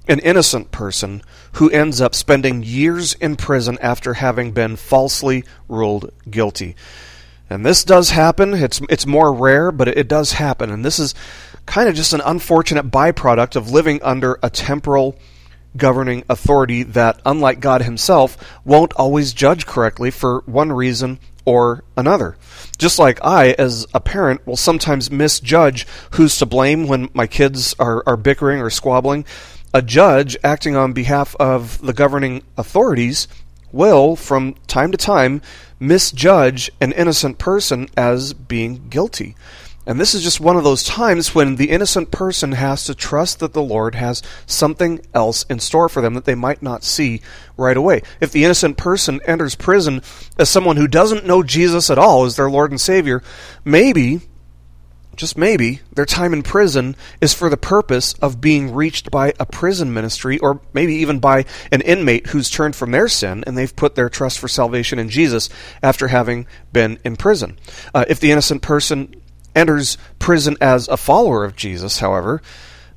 an 0.07 0.19
innocent 0.19 0.69
person 0.71 1.21
who 1.53 1.69
ends 1.69 2.01
up 2.01 2.13
spending 2.13 2.61
years 2.61 3.13
in 3.15 3.37
prison 3.37 3.77
after 3.81 4.15
having 4.15 4.51
been 4.51 4.75
falsely 4.75 5.45
ruled 5.69 6.11
guilty. 6.29 6.75
And 7.49 7.65
this 7.65 7.83
does 7.83 8.09
happen. 8.09 8.53
It's 8.53 8.81
it's 8.89 9.05
more 9.05 9.33
rare, 9.33 9.71
but 9.71 9.87
it, 9.87 9.97
it 9.97 10.07
does 10.07 10.33
happen. 10.33 10.69
And 10.71 10.83
this 10.83 10.99
is 10.99 11.13
kind 11.65 11.87
of 11.87 11.95
just 11.95 12.13
an 12.13 12.21
unfortunate 12.25 12.91
byproduct 12.91 13.55
of 13.55 13.71
living 13.71 14.01
under 14.03 14.39
a 14.43 14.49
temporal 14.49 15.17
governing 15.77 16.23
authority 16.29 16.83
that, 16.83 17.21
unlike 17.25 17.59
God 17.59 17.81
Himself, 17.81 18.37
won't 18.65 18.93
always 18.93 19.33
judge 19.33 19.65
correctly 19.65 20.11
for 20.11 20.41
one 20.45 20.71
reason 20.71 21.19
or 21.45 21.83
another. 21.97 22.37
Just 22.77 22.99
like 22.99 23.23
I, 23.23 23.51
as 23.59 23.85
a 23.93 23.99
parent, 23.99 24.45
will 24.47 24.57
sometimes 24.57 25.11
misjudge 25.11 25.85
who's 26.11 26.37
to 26.37 26.45
blame 26.45 26.87
when 26.87 27.09
my 27.13 27.27
kids 27.27 27.75
are, 27.79 28.03
are 28.05 28.17
bickering 28.17 28.59
or 28.61 28.69
squabbling. 28.69 29.25
a 29.73 29.81
judge 29.81 30.37
acting 30.43 30.75
on 30.75 30.93
behalf 30.93 31.35
of 31.39 31.79
the 31.81 31.93
governing 31.93 32.43
authorities 32.57 33.27
will, 33.71 34.15
from 34.15 34.53
time 34.67 34.91
to 34.91 34.97
time, 34.97 35.41
misjudge 35.79 36.71
an 36.79 36.91
innocent 36.91 37.39
person 37.39 37.89
as 37.97 38.33
being 38.33 38.87
guilty. 38.89 39.35
And 39.85 39.99
this 39.99 40.13
is 40.13 40.23
just 40.23 40.39
one 40.39 40.55
of 40.55 40.63
those 40.63 40.83
times 40.83 41.35
when 41.35 41.57
the 41.57 41.69
innocent 41.69 42.09
person 42.09 42.53
has 42.53 42.85
to 42.85 42.95
trust 42.95 43.39
that 43.39 43.53
the 43.53 43.61
Lord 43.61 43.95
has 43.95 44.23
something 44.45 45.01
else 45.13 45.43
in 45.49 45.59
store 45.59 45.89
for 45.89 46.01
them 46.01 46.13
that 46.13 46.25
they 46.25 46.35
might 46.35 46.61
not 46.61 46.83
see 46.83 47.21
right 47.57 47.75
away. 47.75 48.01
If 48.21 48.31
the 48.31 48.45
innocent 48.45 48.77
person 48.77 49.19
enters 49.25 49.55
prison 49.55 50.01
as 50.37 50.49
someone 50.49 50.77
who 50.77 50.87
doesn't 50.87 51.25
know 51.25 51.43
Jesus 51.43 51.89
at 51.89 51.97
all 51.97 52.23
as 52.23 52.37
their 52.37 52.49
Lord 52.49 52.71
and 52.71 52.79
Savior, 52.79 53.21
maybe, 53.65 54.21
just 55.17 55.37
maybe, 55.37 55.81
their 55.93 56.05
time 56.05 56.31
in 56.31 56.43
prison 56.43 56.95
is 57.19 57.33
for 57.33 57.49
the 57.49 57.57
purpose 57.57 58.13
of 58.21 58.39
being 58.39 58.73
reached 58.73 59.11
by 59.11 59.33
a 59.37 59.45
prison 59.45 59.93
ministry 59.93 60.39
or 60.39 60.61
maybe 60.71 60.95
even 60.95 61.19
by 61.19 61.43
an 61.73 61.81
inmate 61.81 62.27
who's 62.27 62.49
turned 62.49 62.77
from 62.77 62.91
their 62.91 63.09
sin 63.09 63.43
and 63.45 63.57
they've 63.57 63.75
put 63.75 63.95
their 63.95 64.09
trust 64.09 64.39
for 64.39 64.47
salvation 64.47 64.97
in 64.97 65.09
Jesus 65.09 65.49
after 65.81 66.07
having 66.07 66.47
been 66.71 66.99
in 67.03 67.17
prison. 67.17 67.59
Uh, 67.93 68.05
if 68.07 68.21
the 68.21 68.31
innocent 68.31 68.61
person 68.61 69.13
enters 69.55 69.97
prison 70.19 70.57
as 70.61 70.87
a 70.87 70.97
follower 70.97 71.43
of 71.43 71.55
Jesus, 71.55 71.99
however, 71.99 72.41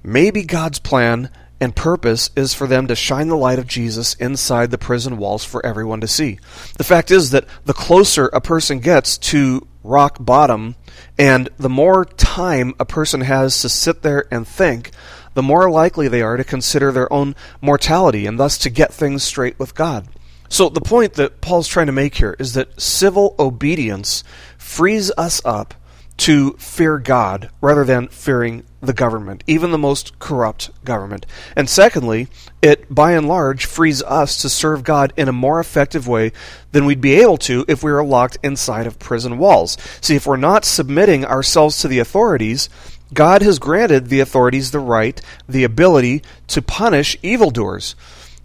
maybe 0.03 0.43
God's 0.43 0.79
plan 0.79 1.31
and 1.61 1.75
purpose 1.75 2.31
is 2.37 2.55
for 2.55 2.67
them 2.67 2.87
to 2.87 2.95
shine 2.95 3.29
the 3.29 3.37
light 3.37 3.59
of 3.59 3.67
Jesus 3.67 4.15
inside 4.15 4.71
the 4.71 4.79
prison 4.79 5.17
walls 5.17 5.45
for 5.45 5.65
everyone 5.65 6.01
to 6.03 6.09
see. 6.09 6.39
The 6.77 6.85
fact 6.85 7.11
is 7.11 7.31
that 7.31 7.47
the 7.65 7.75
closer 7.75 8.27
a 8.27 8.41
person 8.41 8.81
gets 8.81 9.17
to 9.19 9.67
rock 9.83 10.19
bottom 10.21 10.77
and 11.19 11.49
the 11.57 11.69
more 11.69 12.05
time 12.05 12.75
a 12.79 12.85
person 12.85 13.23
has 13.23 13.61
to 13.63 13.69
sit 13.69 14.03
there 14.03 14.27
and 14.31 14.47
think, 14.47 14.91
the 15.35 15.43
more 15.43 15.71
likely 15.71 16.09
they 16.09 16.23
are 16.23 16.37
to 16.37 16.45
consider 16.45 16.93
their 16.93 17.11
own 17.13 17.35
mortality 17.61 18.27
and 18.27 18.39
thus 18.39 18.59
to 18.59 18.71
get 18.71 18.93
things 18.93 19.23
straight 19.23 19.59
with 19.59 19.75
God. 19.75 20.09
So 20.49 20.69
the 20.69 20.81
point 20.81 21.15
that 21.15 21.41
Paul's 21.41 21.69
trying 21.69 21.87
to 21.87 21.93
make 21.93 22.15
here 22.15 22.37
is 22.39 22.55
that 22.55 22.81
civil 22.81 23.35
obedience 23.39 24.25
frees 24.59 25.11
us 25.19 25.41
up 25.45 25.75
to 26.19 26.53
fear 26.53 26.99
God 26.99 27.51
rather 27.61 27.85
than 27.85 28.09
fearing 28.09 28.65
the 28.81 28.93
government, 28.93 29.45
even 29.47 29.71
the 29.71 29.79
most 29.79 30.19
corrupt 30.19 30.71
government. 30.85 31.27
And 31.55 31.69
secondly, 31.69 32.29
it 32.63 32.93
by 32.93 33.13
and 33.13 33.29
large 33.29 33.67
frees 33.67 34.03
us 34.03 34.41
to 34.43 34.49
serve 34.49 34.85
God 34.85 35.13
in 35.17 35.29
a 35.29 35.33
more 35.33 35.61
effective 35.61 36.09
way 36.09 36.33
than 36.73 36.87
we'd 36.87 37.01
be 37.01 37.21
able 37.21 37.37
to 37.39 37.65
if 37.69 37.83
we 37.83 37.93
were 37.93 38.05
locked 38.05 38.39
inside 38.43 38.87
of 38.87 38.99
prison 38.99 39.39
walls. 39.39 39.77
See, 40.01 40.17
if 40.17 40.27
we're 40.27 40.37
not 40.37 40.65
submitting 40.65 41.25
ourselves 41.25 41.81
to 41.81 41.89
the 41.89 41.99
authorities, 41.99 42.69
God 43.13 43.43
has 43.43 43.59
granted 43.59 44.09
the 44.09 44.21
authorities 44.21 44.71
the 44.71 44.81
right, 44.81 45.21
the 45.49 45.65
ability 45.65 46.23
to 46.49 46.63
punish 46.63 47.17
evildoers. 47.23 47.95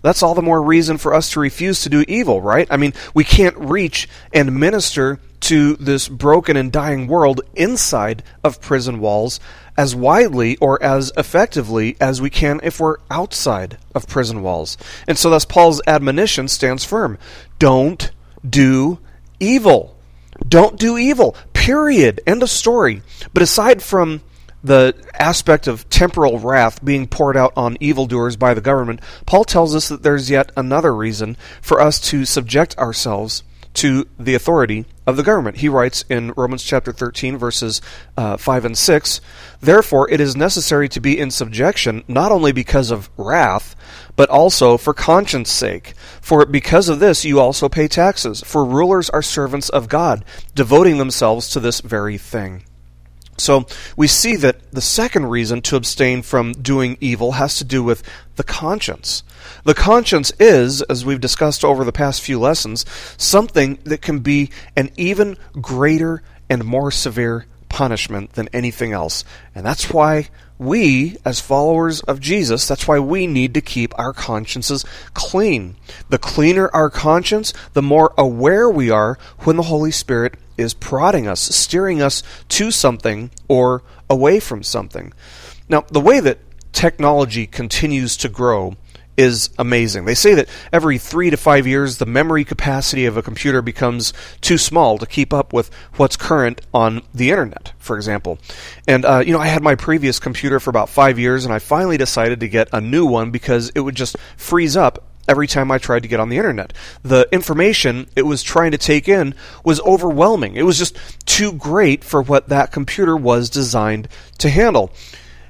That's 0.02 0.24
all 0.24 0.34
the 0.34 0.42
more 0.42 0.62
reason 0.62 0.98
for 0.98 1.14
us 1.14 1.32
to 1.32 1.40
refuse 1.40 1.82
to 1.84 1.90
do 1.90 2.04
evil, 2.08 2.42
right? 2.42 2.68
I 2.70 2.78
mean, 2.78 2.94
we 3.14 3.24
can't 3.24 3.58
reach 3.58 4.10
and 4.34 4.60
minister 4.60 5.20
to 5.42 5.76
this 5.76 6.08
broken 6.08 6.56
and 6.56 6.72
dying 6.72 7.08
world 7.08 7.42
inside 7.56 8.24
of 8.44 8.62
prison 8.62 9.00
walls 9.00 9.40
as 9.78 9.96
widely 9.96 10.58
or 10.58 10.82
as 10.84 11.12
effectively 11.18 11.98
as 12.00 12.22
we 12.22 12.30
can 12.30 12.60
if 12.64 12.80
we're 12.80 12.98
outside 13.10 13.78
of 13.96 14.08
prison 14.08 14.42
walls. 14.42 14.78
And 15.08 15.18
so 15.18 15.30
thus 15.30 15.46
Paul's 15.46 15.82
admonition 15.88 16.48
stands 16.48 16.86
firm. 16.86 17.18
Don't 17.60 18.12
do 18.48 19.00
evil. 19.40 19.98
Don't 20.48 20.80
do 20.80 20.98
evil. 20.98 21.36
Period. 21.54 22.22
End 22.26 22.44
of 22.44 22.50
story. 22.50 23.02
But 23.34 23.44
aside 23.44 23.82
from 23.82 24.22
the 24.64 24.96
aspect 25.18 25.68
of 25.68 25.90
temporal 25.90 26.38
wrath 26.38 26.84
being 26.86 27.08
poured 27.08 27.36
out 27.36 27.54
on 27.56 27.78
evildoers 27.80 28.36
by 28.36 28.54
the 28.54 28.62
government, 28.62 29.02
Paul 29.26 29.44
tells 29.44 29.76
us 29.76 29.90
that 29.90 30.04
there's 30.04 30.30
yet 30.30 30.52
another 30.56 30.94
reason 30.96 31.36
for 31.62 31.82
us 31.82 32.00
to 32.10 32.26
subject 32.26 32.78
ourselves 32.78 33.44
to 33.74 34.08
the 34.20 34.36
authority 34.36 34.86
of 35.08 35.18
the 35.18 35.24
government. 35.24 35.58
He 35.58 35.70
writes 35.70 36.04
in 36.10 36.34
Romans 36.36 36.64
chapter 36.64 36.92
13, 36.92 37.38
verses 37.38 37.82
uh, 38.18 38.38
5 38.38 38.66
and 38.66 38.78
6 38.78 39.22
Therefore, 39.62 40.10
it 40.10 40.20
is 40.20 40.36
necessary 40.36 40.90
to 40.90 41.00
be 41.00 41.18
in 41.18 41.32
subjection, 41.32 42.04
not 42.08 42.32
only 42.32 42.52
because 42.52 42.90
of 42.92 43.10
wrath, 43.16 43.76
but 44.16 44.30
also 44.30 44.78
for 44.78 44.94
conscience 44.94 45.52
sake. 45.52 45.94
For 46.20 46.46
because 46.46 46.90
of 46.90 47.00
this 47.00 47.24
you 47.24 47.40
also 47.40 47.70
pay 47.70 47.88
taxes, 47.88 48.42
for 48.42 48.66
rulers 48.66 49.10
are 49.12 49.22
servants 49.22 49.70
of 49.70 49.88
God, 49.88 50.26
devoting 50.56 50.98
themselves 50.98 51.50
to 51.50 51.60
this 51.60 51.82
very 51.82 52.18
thing. 52.18 52.64
So 53.38 53.66
we 53.96 54.08
see 54.08 54.36
that 54.38 54.72
the 54.72 54.82
second 54.82 55.28
reason 55.28 55.62
to 55.64 55.76
abstain 55.76 56.22
from 56.22 56.54
doing 56.54 56.98
evil 57.02 57.34
has 57.34 57.56
to 57.58 57.64
do 57.64 57.84
with 57.84 58.04
the 58.36 58.44
conscience. 58.44 59.24
The 59.64 59.74
conscience 59.74 60.32
is, 60.40 60.82
as 60.84 61.06
we've 61.06 61.22
discussed 61.22 61.64
over 61.64 61.84
the 61.84 61.92
past 61.92 62.22
few 62.22 62.40
lessons, 62.40 62.86
something 63.18 63.78
that 63.84 64.02
can 64.02 64.20
be 64.20 64.50
an 64.76 64.90
even 64.98 65.38
greater 65.54 66.24
and 66.50 66.66
more 66.66 66.92
severe 66.92 67.46
punishment 67.70 68.34
than 68.34 68.50
anything 68.52 68.92
else. 68.92 69.24
And 69.56 69.66
that's 69.66 69.92
why 69.92 70.30
we, 70.58 71.18
as 71.26 71.40
followers 71.40 72.02
of 72.02 72.20
Jesus, 72.20 72.68
that's 72.68 72.88
why 72.88 73.00
we 73.00 73.26
need 73.26 73.54
to 73.54 73.62
keep 73.62 73.98
our 73.98 74.14
consciences 74.14 74.86
clean. 75.14 75.76
The 76.10 76.20
cleaner 76.20 76.70
our 76.74 76.90
conscience, 76.90 77.54
the 77.74 77.82
more 77.82 78.14
aware 78.18 78.70
we 78.70 78.92
are 78.92 79.18
when 79.40 79.56
the 79.56 79.64
Holy 79.64 79.92
Spirit 79.92 80.36
is 80.58 80.74
prodding 80.74 81.28
us, 81.28 81.42
steering 81.42 82.02
us 82.02 82.22
to 82.50 82.72
something 82.72 83.32
or 83.48 83.84
away 84.10 84.40
from 84.40 84.62
something. 84.62 85.14
Now, 85.70 85.82
the 85.90 86.02
way 86.02 86.20
that 86.20 86.40
technology 86.74 87.48
continues 87.48 88.16
to 88.18 88.30
grow 88.30 88.76
is 89.18 89.50
amazing. 89.58 90.06
They 90.06 90.16
say 90.16 90.34
that 90.36 90.50
every 90.72 90.98
three 90.98 91.30
to 91.30 91.38
five 91.38 91.68
years, 91.68 91.98
the 91.98 92.06
memory 92.06 92.44
capacity 92.44 93.06
of 93.06 93.18
a 93.18 93.22
computer 93.22 93.62
becomes 93.62 94.14
too 94.40 94.58
small 94.58 94.98
to 94.98 95.06
keep 95.06 95.34
up 95.34 95.54
with 95.54 95.70
what's 95.96 96.18
current 96.18 96.62
on 96.74 97.02
the 97.14 97.30
internet, 97.30 97.74
for 97.78 97.96
example. 97.96 98.40
And, 98.88 99.06
uh, 99.06 99.24
you 99.26 99.34
know, 99.34 99.40
I 99.40 99.48
had 99.48 99.62
my 99.62 99.76
previous 99.76 100.20
computer 100.20 100.60
for 100.60 100.70
about 100.70 100.90
five 100.90 101.20
years, 101.20 101.46
and 101.46 101.54
I 101.54 101.60
finally 101.60 101.98
decided 101.98 102.40
to 102.40 102.48
get 102.48 102.70
a 102.72 102.82
new 102.82 103.06
one 103.06 103.32
because 103.32 103.72
it 103.76 103.82
would 103.82 103.96
just 103.96 104.16
freeze 104.38 104.78
up 104.78 105.04
every 105.28 105.48
time 105.48 105.72
I 105.72 105.78
tried 105.78 106.02
to 106.02 106.10
get 106.10 106.20
on 106.20 106.30
the 106.30 106.38
internet. 106.38 106.74
The 107.04 107.28
information 107.32 108.08
it 108.16 108.24
was 108.24 108.44
trying 108.44 108.72
to 108.72 108.78
take 108.78 109.08
in 109.08 109.36
was 109.64 109.80
overwhelming. 109.82 110.56
It 110.56 110.64
was 110.64 110.78
just 110.78 110.98
too 111.26 111.54
great 111.54 112.04
for 112.04 112.22
what 112.22 112.50
that 112.50 112.72
computer 112.72 113.16
was 113.16 113.50
designed 113.50 114.08
to 114.40 114.50
handle. 114.50 114.92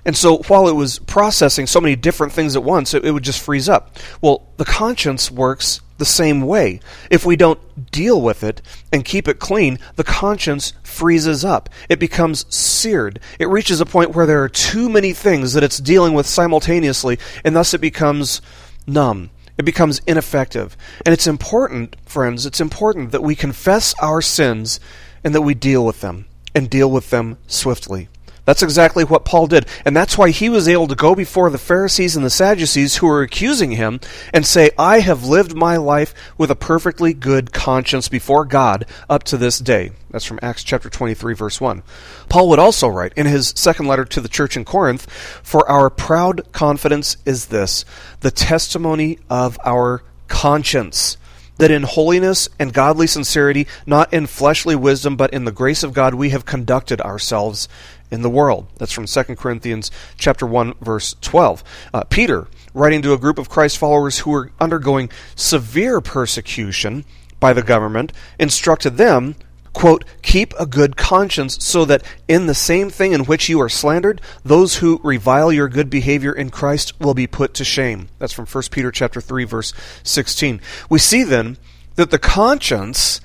And 0.05 0.17
so 0.17 0.37
while 0.47 0.67
it 0.67 0.75
was 0.75 0.99
processing 0.99 1.67
so 1.67 1.81
many 1.81 1.95
different 1.95 2.33
things 2.33 2.55
at 2.55 2.63
once, 2.63 2.93
it, 2.93 3.05
it, 3.05 3.11
would 3.11 3.23
just 3.23 3.41
freeze 3.41 3.69
up. 3.69 3.97
Well, 4.21 4.47
the 4.57 4.65
conscience 4.65 5.29
works 5.29 5.81
the 5.97 6.05
same 6.05 6.41
way. 6.41 6.79
If 7.11 7.25
we 7.25 7.35
don't 7.35 7.91
deal 7.91 8.19
with 8.19 8.43
it 8.43 8.61
and 8.91 9.05
keep 9.05 9.27
it 9.27 9.39
clean, 9.39 9.77
the 9.95 10.03
conscience 10.03 10.73
freezes 10.81 11.45
up. 11.45 11.69
It 11.87 11.99
becomes 11.99 12.45
seared. 12.53 13.19
It 13.39 13.49
reaches 13.49 13.79
a 13.79 13.85
point 13.85 14.15
where 14.15 14.25
there 14.25 14.43
are 14.43 14.49
too 14.49 14.89
many 14.89 15.13
things 15.13 15.53
that 15.53 15.63
it's 15.63 15.77
dealing 15.77 16.13
with 16.13 16.25
simultaneously, 16.25 17.19
and 17.45 17.55
thus 17.55 17.73
it 17.73 17.81
becomes 17.81 18.41
numb 18.87 19.29
it 19.61 19.65
becomes 19.65 20.01
ineffective. 20.07 20.75
And 21.05 21.13
it's 21.13 21.27
important, 21.27 21.95
friends, 22.05 22.47
it's 22.47 22.59
important 22.59 23.11
that 23.11 23.21
we 23.21 23.35
confess 23.35 23.93
our 24.01 24.21
sins 24.21 24.79
and 25.23 25.35
that 25.35 25.43
we 25.43 25.53
deal 25.53 25.85
with 25.85 26.01
them, 26.01 26.25
and 26.55 26.67
deal 26.67 26.89
with 26.89 27.11
them 27.11 27.37
swiftly. 27.45 28.09
That's 28.51 28.63
exactly 28.63 29.05
what 29.05 29.23
Paul 29.23 29.47
did. 29.47 29.65
And 29.85 29.95
that's 29.95 30.17
why 30.17 30.29
he 30.29 30.49
was 30.49 30.67
able 30.67 30.85
to 30.87 30.93
go 30.93 31.15
before 31.15 31.49
the 31.49 31.57
Pharisees 31.57 32.17
and 32.17 32.25
the 32.25 32.29
Sadducees 32.29 32.97
who 32.97 33.07
were 33.07 33.21
accusing 33.21 33.71
him 33.71 34.01
and 34.33 34.45
say, 34.45 34.71
I 34.77 34.99
have 34.99 35.23
lived 35.23 35.55
my 35.55 35.77
life 35.77 36.13
with 36.37 36.51
a 36.51 36.55
perfectly 36.55 37.13
good 37.13 37.53
conscience 37.53 38.09
before 38.09 38.43
God 38.43 38.85
up 39.09 39.23
to 39.23 39.37
this 39.37 39.57
day. 39.57 39.91
That's 40.09 40.25
from 40.25 40.37
Acts 40.41 40.65
chapter 40.65 40.89
23, 40.89 41.33
verse 41.33 41.61
1. 41.61 41.81
Paul 42.27 42.49
would 42.49 42.59
also 42.59 42.89
write 42.89 43.13
in 43.15 43.25
his 43.25 43.53
second 43.55 43.87
letter 43.87 44.03
to 44.03 44.19
the 44.19 44.27
church 44.27 44.57
in 44.57 44.65
Corinth, 44.65 45.09
For 45.41 45.65
our 45.71 45.89
proud 45.89 46.51
confidence 46.51 47.15
is 47.23 47.45
this, 47.45 47.85
the 48.19 48.31
testimony 48.31 49.17
of 49.29 49.57
our 49.63 50.03
conscience 50.27 51.15
that 51.57 51.71
in 51.71 51.83
holiness 51.83 52.49
and 52.59 52.73
godly 52.73 53.05
sincerity, 53.05 53.67
not 53.85 54.11
in 54.11 54.25
fleshly 54.25 54.75
wisdom, 54.75 55.15
but 55.15 55.31
in 55.31 55.45
the 55.45 55.51
grace 55.51 55.83
of 55.83 55.93
God, 55.93 56.15
we 56.15 56.31
have 56.31 56.43
conducted 56.43 56.99
ourselves 57.01 57.69
in 58.11 58.21
the 58.21 58.29
world. 58.29 58.67
That's 58.77 58.91
from 58.91 59.05
2 59.05 59.23
Corinthians 59.35 59.89
chapter 60.17 60.45
1 60.45 60.75
verse 60.81 61.15
12. 61.21 61.63
Uh, 61.93 62.03
Peter, 62.03 62.47
writing 62.73 63.01
to 63.01 63.13
a 63.13 63.17
group 63.17 63.39
of 63.39 63.49
Christ 63.49 63.77
followers 63.77 64.19
who 64.19 64.31
were 64.31 64.51
undergoing 64.59 65.09
severe 65.35 66.01
persecution 66.01 67.05
by 67.39 67.53
the 67.53 67.63
government, 67.63 68.11
instructed 68.37 68.97
them, 68.97 69.35
quote, 69.73 70.03
keep 70.21 70.53
a 70.59 70.65
good 70.65 70.97
conscience 70.97 71.57
so 71.63 71.85
that 71.85 72.03
in 72.27 72.45
the 72.45 72.53
same 72.53 72.89
thing 72.89 73.13
in 73.13 73.25
which 73.25 73.49
you 73.49 73.59
are 73.59 73.69
slandered, 73.69 74.21
those 74.43 74.75
who 74.75 74.99
revile 75.03 75.51
your 75.51 75.69
good 75.69 75.89
behavior 75.89 76.33
in 76.33 76.49
Christ 76.49 76.99
will 76.99 77.13
be 77.13 77.27
put 77.27 77.53
to 77.55 77.63
shame. 77.63 78.09
That's 78.19 78.33
from 78.33 78.45
1 78.45 78.63
Peter 78.71 78.91
chapter 78.91 79.21
3 79.21 79.45
verse 79.45 79.73
16. 80.03 80.61
We 80.89 80.99
see 80.99 81.23
then 81.23 81.57
that 81.95 82.11
the 82.11 82.19
conscience 82.19 83.21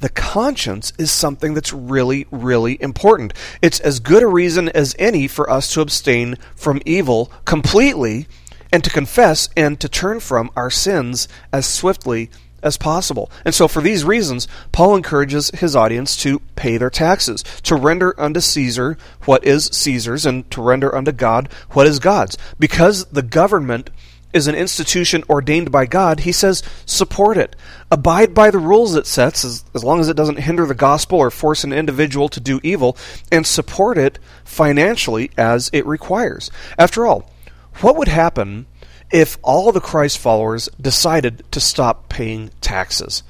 the 0.00 0.08
conscience 0.08 0.92
is 0.98 1.10
something 1.10 1.54
that's 1.54 1.72
really, 1.72 2.26
really 2.30 2.80
important. 2.82 3.32
It's 3.62 3.80
as 3.80 4.00
good 4.00 4.22
a 4.22 4.26
reason 4.26 4.68
as 4.70 4.96
any 4.98 5.28
for 5.28 5.48
us 5.48 5.72
to 5.72 5.80
abstain 5.80 6.36
from 6.56 6.82
evil 6.84 7.30
completely 7.44 8.26
and 8.72 8.82
to 8.84 8.90
confess 8.90 9.48
and 9.56 9.78
to 9.80 9.88
turn 9.88 10.20
from 10.20 10.50
our 10.56 10.70
sins 10.70 11.28
as 11.52 11.66
swiftly 11.66 12.30
as 12.62 12.76
possible. 12.76 13.30
And 13.44 13.54
so, 13.54 13.68
for 13.68 13.80
these 13.80 14.04
reasons, 14.04 14.46
Paul 14.72 14.96
encourages 14.96 15.50
his 15.50 15.74
audience 15.74 16.16
to 16.18 16.40
pay 16.56 16.76
their 16.76 16.90
taxes, 16.90 17.42
to 17.62 17.74
render 17.74 18.18
unto 18.20 18.40
Caesar 18.40 18.98
what 19.24 19.44
is 19.44 19.66
Caesar's, 19.72 20.26
and 20.26 20.50
to 20.50 20.62
render 20.62 20.94
unto 20.94 21.12
God 21.12 21.48
what 21.70 21.86
is 21.86 21.98
God's. 21.98 22.36
Because 22.58 23.06
the 23.06 23.22
government 23.22 23.90
is 24.32 24.46
an 24.46 24.54
institution 24.54 25.24
ordained 25.28 25.70
by 25.70 25.86
God, 25.86 26.20
he 26.20 26.32
says, 26.32 26.62
support 26.86 27.36
it. 27.36 27.56
Abide 27.90 28.34
by 28.34 28.50
the 28.50 28.58
rules 28.58 28.94
it 28.94 29.06
sets, 29.06 29.44
as, 29.44 29.64
as 29.74 29.82
long 29.82 30.00
as 30.00 30.08
it 30.08 30.16
doesn't 30.16 30.38
hinder 30.38 30.66
the 30.66 30.74
gospel 30.74 31.18
or 31.18 31.30
force 31.30 31.64
an 31.64 31.72
individual 31.72 32.28
to 32.28 32.40
do 32.40 32.60
evil, 32.62 32.96
and 33.32 33.46
support 33.46 33.98
it 33.98 34.18
financially 34.44 35.30
as 35.36 35.70
it 35.72 35.86
requires. 35.86 36.50
After 36.78 37.06
all, 37.06 37.30
what 37.80 37.96
would 37.96 38.08
happen 38.08 38.66
if 39.10 39.38
all 39.42 39.72
the 39.72 39.80
Christ 39.80 40.18
followers 40.18 40.68
decided 40.80 41.44
to 41.50 41.60
stop 41.60 42.08
paying 42.08 42.50
taxes? 42.60 43.22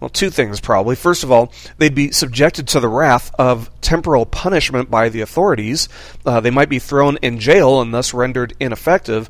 Well, 0.00 0.08
two 0.08 0.30
things 0.30 0.60
probably. 0.60 0.96
First 0.96 1.24
of 1.24 1.30
all, 1.30 1.52
they'd 1.76 1.94
be 1.94 2.10
subjected 2.10 2.66
to 2.68 2.80
the 2.80 2.88
wrath 2.88 3.30
of 3.38 3.70
temporal 3.82 4.24
punishment 4.24 4.90
by 4.90 5.10
the 5.10 5.20
authorities. 5.20 5.90
Uh, 6.24 6.40
they 6.40 6.50
might 6.50 6.70
be 6.70 6.78
thrown 6.78 7.18
in 7.18 7.38
jail 7.38 7.82
and 7.82 7.92
thus 7.92 8.14
rendered 8.14 8.54
ineffective. 8.58 9.28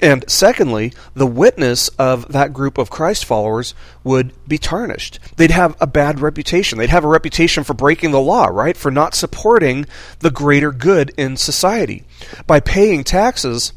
And 0.00 0.24
secondly, 0.30 0.92
the 1.14 1.26
witness 1.26 1.88
of 1.98 2.32
that 2.32 2.52
group 2.52 2.78
of 2.78 2.90
Christ 2.90 3.24
followers 3.24 3.74
would 4.04 4.32
be 4.46 4.58
tarnished. 4.58 5.18
They'd 5.36 5.50
have 5.50 5.76
a 5.80 5.86
bad 5.86 6.20
reputation. 6.20 6.78
They'd 6.78 6.90
have 6.90 7.04
a 7.04 7.08
reputation 7.08 7.64
for 7.64 7.74
breaking 7.74 8.12
the 8.12 8.20
law, 8.20 8.46
right? 8.46 8.76
For 8.76 8.90
not 8.90 9.14
supporting 9.14 9.86
the 10.20 10.30
greater 10.30 10.70
good 10.70 11.12
in 11.16 11.36
society. 11.36 12.04
By 12.46 12.60
paying 12.60 13.02
taxes, 13.02 13.72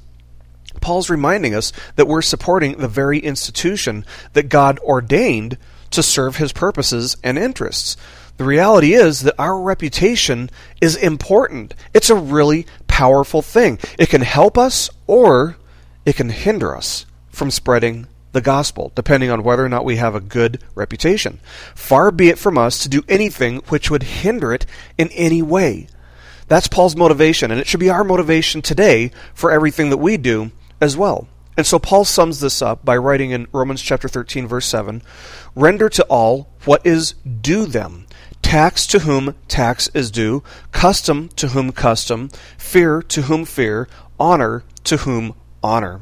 Paul's 0.79 1.09
reminding 1.09 1.55
us 1.55 1.73
that 1.95 2.07
we're 2.07 2.21
supporting 2.21 2.77
the 2.77 2.87
very 2.87 3.19
institution 3.19 4.05
that 4.33 4.49
God 4.49 4.79
ordained 4.79 5.57
to 5.91 6.03
serve 6.03 6.37
his 6.37 6.53
purposes 6.53 7.17
and 7.23 7.37
interests. 7.37 7.97
The 8.37 8.43
reality 8.45 8.93
is 8.93 9.21
that 9.21 9.35
our 9.37 9.59
reputation 9.59 10.49
is 10.81 10.95
important. 10.95 11.75
It's 11.93 12.09
a 12.09 12.15
really 12.15 12.65
powerful 12.87 13.41
thing. 13.41 13.77
It 13.99 14.09
can 14.09 14.21
help 14.21 14.57
us 14.57 14.89
or 15.05 15.57
it 16.05 16.15
can 16.15 16.29
hinder 16.29 16.75
us 16.75 17.05
from 17.29 17.51
spreading 17.51 18.08
the 18.31 18.41
gospel, 18.41 18.91
depending 18.96 19.29
on 19.29 19.43
whether 19.43 19.63
or 19.63 19.70
not 19.70 19.86
we 19.86 19.98
have 19.98 20.15
a 20.15 20.22
good 20.22 20.62
reputation. 20.75 21.39
Far 21.75 22.12
be 22.12 22.29
it 22.29 22.39
from 22.39 22.58
us 22.58 22.79
to 22.79 22.89
do 22.89 23.03
anything 23.10 23.58
which 23.67 23.91
would 23.91 24.03
hinder 24.03 24.53
it 24.53 24.65
in 24.98 25.10
any 25.10 25.41
way. 25.41 25.88
That's 26.48 26.67
Paul's 26.67 26.96
motivation, 26.96 27.51
and 27.51 27.60
it 27.60 27.67
should 27.67 27.79
be 27.79 27.89
our 27.89 28.03
motivation 28.03 28.62
today 28.62 29.12
for 29.34 29.51
everything 29.51 29.89
that 29.89 29.98
we 29.98 30.17
do 30.17 30.51
as 30.79 30.98
well. 30.98 31.27
And 31.58 31.65
so 31.65 31.79
Paul 31.79 32.05
sums 32.05 32.39
this 32.39 32.62
up 32.62 32.84
by 32.84 32.98
writing 32.98 33.31
in 33.31 33.48
Romans 33.51 33.81
chapter 33.81 34.08
13 34.08 34.48
verse 34.48 34.65
7, 34.65 35.01
render 35.55 35.89
to 35.89 36.03
all 36.05 36.50
what 36.65 36.86
is 36.86 37.13
due 37.41 37.65
them. 37.65 38.05
Tax 38.41 38.88
to 38.88 39.00
whom 39.00 39.36
tax 39.48 39.89
is 39.93 40.12
due, 40.12 40.43
custom 40.72 41.29
to 41.36 41.50
whom 41.50 41.72
custom, 41.72 42.29
fear 42.58 43.01
to 43.03 43.24
whom 43.24 43.46
fear, 43.46 43.88
honor 44.20 44.63
to 44.84 44.98
whom 44.98 45.36
honor. 45.63 46.01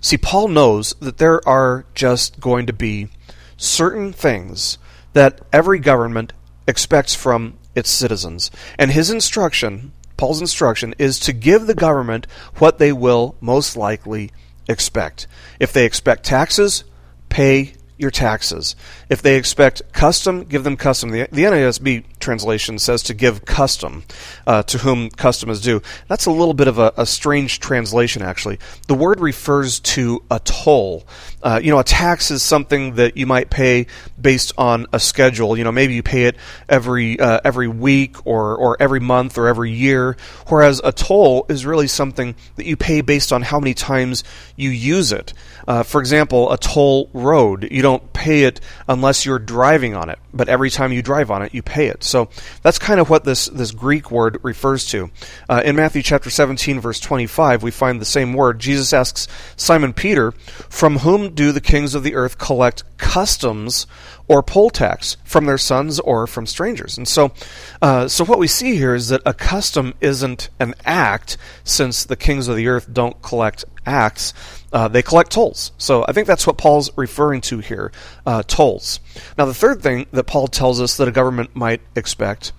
See, 0.00 0.16
Paul 0.16 0.48
knows 0.48 0.94
that 1.00 1.18
there 1.18 1.46
are 1.48 1.84
just 1.94 2.40
going 2.40 2.66
to 2.66 2.72
be 2.72 3.08
certain 3.56 4.12
things 4.12 4.78
that 5.14 5.40
every 5.52 5.78
government 5.78 6.32
expects 6.68 7.14
from 7.14 7.58
its 7.74 7.90
citizens. 7.90 8.50
And 8.78 8.90
his 8.90 9.10
instruction, 9.10 9.92
Paul's 10.16 10.40
instruction, 10.40 10.94
is 10.98 11.18
to 11.20 11.32
give 11.32 11.66
the 11.66 11.74
government 11.74 12.26
what 12.58 12.78
they 12.78 12.92
will 12.92 13.36
most 13.40 13.76
likely 13.76 14.30
expect. 14.68 15.26
If 15.58 15.72
they 15.72 15.84
expect 15.84 16.24
taxes, 16.24 16.84
pay 17.28 17.74
your 17.98 18.10
taxes. 18.10 18.76
If 19.08 19.22
they 19.22 19.36
expect 19.36 19.92
custom, 19.92 20.44
give 20.44 20.64
them 20.64 20.76
custom. 20.76 21.10
The, 21.10 21.28
the 21.32 21.44
NASB 21.44 22.04
translation 22.26 22.78
says 22.78 23.04
to 23.04 23.14
give 23.14 23.44
custom 23.44 24.02
uh, 24.46 24.62
to 24.64 24.78
whom 24.78 25.08
custom 25.10 25.48
is 25.48 25.60
due. 25.60 25.80
That's 26.08 26.26
a 26.26 26.30
little 26.30 26.54
bit 26.54 26.66
of 26.66 26.78
a, 26.78 26.92
a 26.96 27.06
strange 27.06 27.60
translation, 27.60 28.20
actually. 28.20 28.58
The 28.88 28.94
word 28.94 29.20
refers 29.20 29.78
to 29.94 30.22
a 30.28 30.40
toll. 30.40 31.06
Uh, 31.42 31.60
you 31.62 31.70
know, 31.70 31.78
a 31.78 31.84
tax 31.84 32.32
is 32.32 32.42
something 32.42 32.96
that 32.96 33.16
you 33.16 33.26
might 33.26 33.48
pay 33.48 33.86
based 34.20 34.52
on 34.58 34.86
a 34.92 34.98
schedule. 34.98 35.56
You 35.56 35.62
know, 35.62 35.70
maybe 35.70 35.94
you 35.94 36.02
pay 36.02 36.24
it 36.24 36.36
every 36.68 37.20
uh, 37.20 37.38
every 37.44 37.68
week 37.68 38.26
or 38.26 38.56
or 38.56 38.76
every 38.80 38.98
month 38.98 39.38
or 39.38 39.46
every 39.46 39.70
year. 39.70 40.16
Whereas 40.48 40.80
a 40.82 40.90
toll 40.90 41.46
is 41.48 41.64
really 41.64 41.86
something 41.86 42.34
that 42.56 42.66
you 42.66 42.76
pay 42.76 43.02
based 43.02 43.32
on 43.32 43.42
how 43.42 43.60
many 43.60 43.74
times 43.74 44.24
you 44.56 44.70
use 44.70 45.12
it. 45.12 45.32
Uh, 45.68 45.84
for 45.84 46.00
example, 46.00 46.52
a 46.52 46.58
toll 46.58 47.08
road. 47.12 47.68
You 47.70 47.82
don't 47.82 48.12
pay 48.12 48.42
it 48.42 48.60
unless 48.88 49.24
you're 49.24 49.38
driving 49.56 49.94
on 49.94 50.10
it, 50.10 50.18
but 50.34 50.48
every 50.48 50.70
time 50.70 50.92
you 50.92 51.02
drive 51.02 51.30
on 51.30 51.42
it, 51.42 51.54
you 51.54 51.62
pay 51.62 51.86
it. 51.86 52.02
So 52.02 52.15
that's 52.62 52.78
kind 52.78 53.00
of 53.00 53.10
what 53.10 53.24
this, 53.24 53.46
this 53.46 53.70
Greek 53.70 54.10
word 54.10 54.38
refers 54.42 54.86
to. 54.86 55.10
Uh, 55.48 55.62
in 55.64 55.76
Matthew 55.76 56.02
chapter 56.02 56.30
17, 56.30 56.80
verse 56.80 56.98
25, 57.00 57.62
we 57.62 57.70
find 57.70 58.00
the 58.00 58.04
same 58.04 58.32
word. 58.32 58.58
Jesus 58.58 58.92
asks 58.92 59.28
Simon 59.56 59.92
Peter, 59.92 60.32
From 60.32 60.98
whom 60.98 61.34
do 61.34 61.52
the 61.52 61.60
kings 61.60 61.94
of 61.94 62.02
the 62.02 62.14
earth 62.14 62.38
collect 62.38 62.84
customs 62.98 63.86
or 64.28 64.42
poll 64.42 64.70
tax? 64.70 65.16
From 65.24 65.46
their 65.46 65.58
sons 65.58 66.00
or 66.00 66.26
from 66.26 66.46
strangers? 66.46 66.96
And 66.98 67.06
so, 67.06 67.32
uh, 67.80 68.08
so 68.08 68.24
what 68.24 68.38
we 68.38 68.46
see 68.46 68.76
here 68.76 68.94
is 68.94 69.08
that 69.08 69.22
a 69.24 69.34
custom 69.34 69.94
isn't 70.00 70.50
an 70.58 70.74
act, 70.84 71.36
since 71.64 72.04
the 72.04 72.16
kings 72.16 72.48
of 72.48 72.56
the 72.56 72.68
earth 72.68 72.92
don't 72.92 73.20
collect 73.22 73.64
acts 73.84 74.32
uh, 74.72 74.88
they 74.88 75.02
collect 75.02 75.32
tolls. 75.32 75.72
So 75.78 76.04
I 76.06 76.12
think 76.12 76.26
that's 76.26 76.46
what 76.46 76.58
Paul's 76.58 76.90
referring 76.96 77.40
to 77.42 77.60
here 77.60 77.92
uh, 78.26 78.42
tolls. 78.42 79.00
Now, 79.38 79.46
the 79.46 79.54
third 79.54 79.82
thing 79.82 80.06
that 80.12 80.24
Paul 80.24 80.48
tells 80.48 80.82
us 80.82 80.98
that 80.98 81.08
a 81.08 81.12
government 81.12 81.56
might 81.56 81.80
expect 81.94 82.52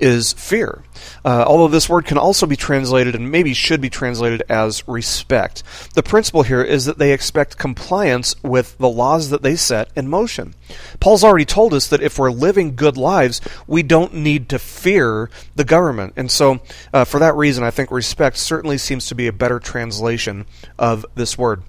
is 0.00 0.32
fear. 0.32 0.82
Uh, 1.24 1.44
although 1.46 1.68
this 1.68 1.88
word 1.88 2.04
can 2.04 2.18
also 2.18 2.46
be 2.46 2.56
translated 2.56 3.14
and 3.14 3.30
maybe 3.30 3.54
should 3.54 3.80
be 3.80 3.90
translated 3.90 4.42
as 4.48 4.86
respect. 4.88 5.62
The 5.94 6.02
principle 6.02 6.42
here 6.42 6.62
is 6.62 6.86
that 6.86 6.98
they 6.98 7.12
expect 7.12 7.58
compliance 7.58 8.34
with 8.42 8.76
the 8.78 8.88
laws 8.88 9.30
that 9.30 9.42
they 9.42 9.56
set 9.56 9.90
in 9.94 10.08
motion. 10.08 10.54
Paul's 10.98 11.24
already 11.24 11.44
told 11.44 11.74
us 11.74 11.88
that 11.88 12.02
if 12.02 12.18
we're 12.18 12.30
living 12.30 12.76
good 12.76 12.96
lives, 12.96 13.40
we 13.66 13.82
don't 13.82 14.14
need 14.14 14.48
to 14.50 14.58
fear 14.58 15.30
the 15.54 15.64
government. 15.64 16.14
And 16.16 16.30
so, 16.30 16.60
uh, 16.92 17.04
for 17.04 17.20
that 17.20 17.34
reason, 17.34 17.64
I 17.64 17.70
think 17.70 17.90
respect 17.90 18.36
certainly 18.36 18.78
seems 18.78 19.06
to 19.06 19.14
be 19.14 19.26
a 19.26 19.32
better 19.32 19.58
translation 19.58 20.46
of 20.78 21.04
this 21.14 21.36
word. 21.36 21.62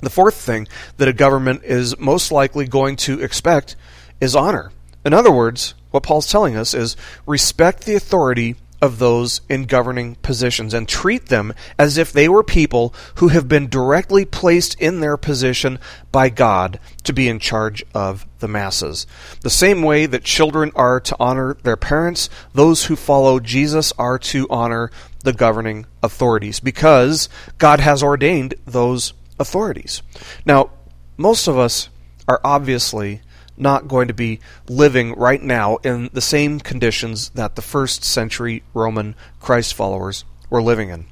The 0.00 0.10
fourth 0.10 0.34
thing 0.34 0.66
that 0.96 1.08
a 1.08 1.12
government 1.12 1.62
is 1.64 1.98
most 1.98 2.32
likely 2.32 2.66
going 2.66 2.96
to 2.96 3.20
expect 3.20 3.76
is 4.20 4.34
honor. 4.34 4.72
In 5.04 5.12
other 5.12 5.30
words, 5.30 5.74
what 5.90 6.02
Paul's 6.02 6.30
telling 6.30 6.56
us 6.56 6.74
is 6.74 6.96
respect 7.26 7.84
the 7.84 7.94
authority 7.94 8.56
of 8.82 8.98
those 8.98 9.42
in 9.48 9.64
governing 9.64 10.14
positions 10.16 10.72
and 10.72 10.88
treat 10.88 11.26
them 11.26 11.52
as 11.78 11.98
if 11.98 12.12
they 12.12 12.28
were 12.28 12.42
people 12.42 12.94
who 13.16 13.28
have 13.28 13.46
been 13.46 13.68
directly 13.68 14.24
placed 14.24 14.80
in 14.80 15.00
their 15.00 15.16
position 15.16 15.78
by 16.10 16.28
God 16.30 16.80
to 17.04 17.12
be 17.12 17.28
in 17.28 17.38
charge 17.38 17.84
of 17.94 18.26
the 18.38 18.48
masses. 18.48 19.06
The 19.42 19.50
same 19.50 19.82
way 19.82 20.06
that 20.06 20.24
children 20.24 20.72
are 20.74 21.00
to 21.00 21.16
honor 21.20 21.54
their 21.62 21.76
parents, 21.76 22.30
those 22.54 22.86
who 22.86 22.96
follow 22.96 23.38
Jesus 23.38 23.92
are 23.98 24.18
to 24.18 24.46
honor 24.48 24.90
the 25.24 25.32
governing 25.34 25.84
authorities 26.02 26.60
because 26.60 27.28
God 27.58 27.80
has 27.80 28.02
ordained 28.02 28.54
those 28.64 29.12
authorities. 29.38 30.02
Now, 30.46 30.70
most 31.18 31.46
of 31.48 31.58
us 31.58 31.90
are 32.26 32.40
obviously 32.42 33.20
not 33.60 33.88
going 33.88 34.08
to 34.08 34.14
be 34.14 34.40
living 34.68 35.14
right 35.14 35.42
now 35.42 35.76
in 35.78 36.10
the 36.12 36.20
same 36.20 36.60
conditions 36.60 37.30
that 37.30 37.56
the 37.56 37.62
first 37.62 38.04
century 38.04 38.62
Roman 38.74 39.14
Christ 39.40 39.74
followers 39.74 40.24
were 40.48 40.62
living 40.62 40.90
in. 40.90 41.06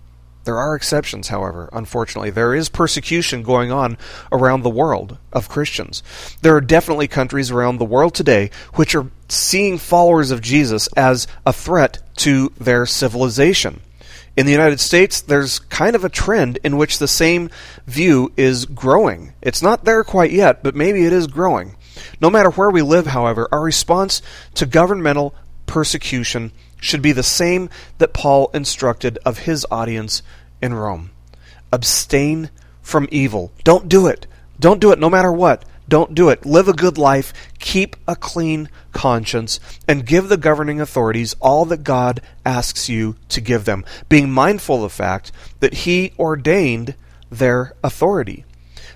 There 0.44 0.56
are 0.56 0.74
exceptions, 0.74 1.28
however, 1.28 1.68
unfortunately. 1.74 2.30
There 2.30 2.54
is 2.54 2.70
persecution 2.70 3.42
going 3.42 3.70
on 3.70 3.98
around 4.32 4.62
the 4.62 4.70
world 4.70 5.18
of 5.30 5.50
Christians. 5.50 6.02
There 6.40 6.56
are 6.56 6.62
definitely 6.62 7.06
countries 7.06 7.50
around 7.50 7.76
the 7.76 7.84
world 7.84 8.14
today 8.14 8.50
which 8.72 8.94
are 8.94 9.10
seeing 9.28 9.76
followers 9.76 10.30
of 10.30 10.40
Jesus 10.40 10.88
as 10.96 11.26
a 11.44 11.52
threat 11.52 11.98
to 12.16 12.50
their 12.58 12.86
civilization. 12.86 13.80
In 14.38 14.46
the 14.46 14.52
United 14.52 14.80
States, 14.80 15.20
there's 15.20 15.58
kind 15.58 15.94
of 15.94 16.04
a 16.04 16.08
trend 16.08 16.60
in 16.64 16.76
which 16.78 16.98
the 16.98 17.08
same 17.08 17.50
view 17.86 18.32
is 18.36 18.64
growing. 18.64 19.34
It's 19.42 19.60
not 19.60 19.84
there 19.84 20.02
quite 20.02 20.30
yet, 20.30 20.62
but 20.62 20.74
maybe 20.74 21.04
it 21.04 21.12
is 21.12 21.26
growing. 21.26 21.74
No 22.20 22.30
matter 22.30 22.50
where 22.50 22.70
we 22.70 22.82
live, 22.82 23.06
however, 23.06 23.48
our 23.52 23.62
response 23.62 24.22
to 24.54 24.66
governmental 24.66 25.34
persecution 25.66 26.52
should 26.80 27.02
be 27.02 27.12
the 27.12 27.22
same 27.22 27.68
that 27.98 28.12
Paul 28.12 28.50
instructed 28.54 29.18
of 29.24 29.38
his 29.40 29.66
audience 29.70 30.22
in 30.62 30.74
Rome 30.74 31.10
abstain 31.72 32.50
from 32.82 33.08
evil. 33.10 33.52
Don't 33.64 33.88
do 33.88 34.06
it. 34.06 34.26
Don't 34.58 34.80
do 34.80 34.92
it 34.92 34.98
no 34.98 35.10
matter 35.10 35.32
what. 35.32 35.64
Don't 35.88 36.14
do 36.14 36.28
it. 36.28 36.44
Live 36.44 36.68
a 36.68 36.74
good 36.74 36.98
life, 36.98 37.32
keep 37.58 37.96
a 38.06 38.14
clean 38.14 38.68
conscience, 38.92 39.58
and 39.86 40.06
give 40.06 40.28
the 40.28 40.36
governing 40.36 40.80
authorities 40.80 41.34
all 41.40 41.64
that 41.66 41.84
God 41.84 42.20
asks 42.44 42.88
you 42.88 43.16
to 43.30 43.40
give 43.40 43.64
them, 43.64 43.84
being 44.08 44.30
mindful 44.30 44.76
of 44.76 44.82
the 44.82 44.88
fact 44.90 45.32
that 45.60 45.74
He 45.74 46.12
ordained 46.18 46.94
their 47.30 47.72
authority. 47.82 48.44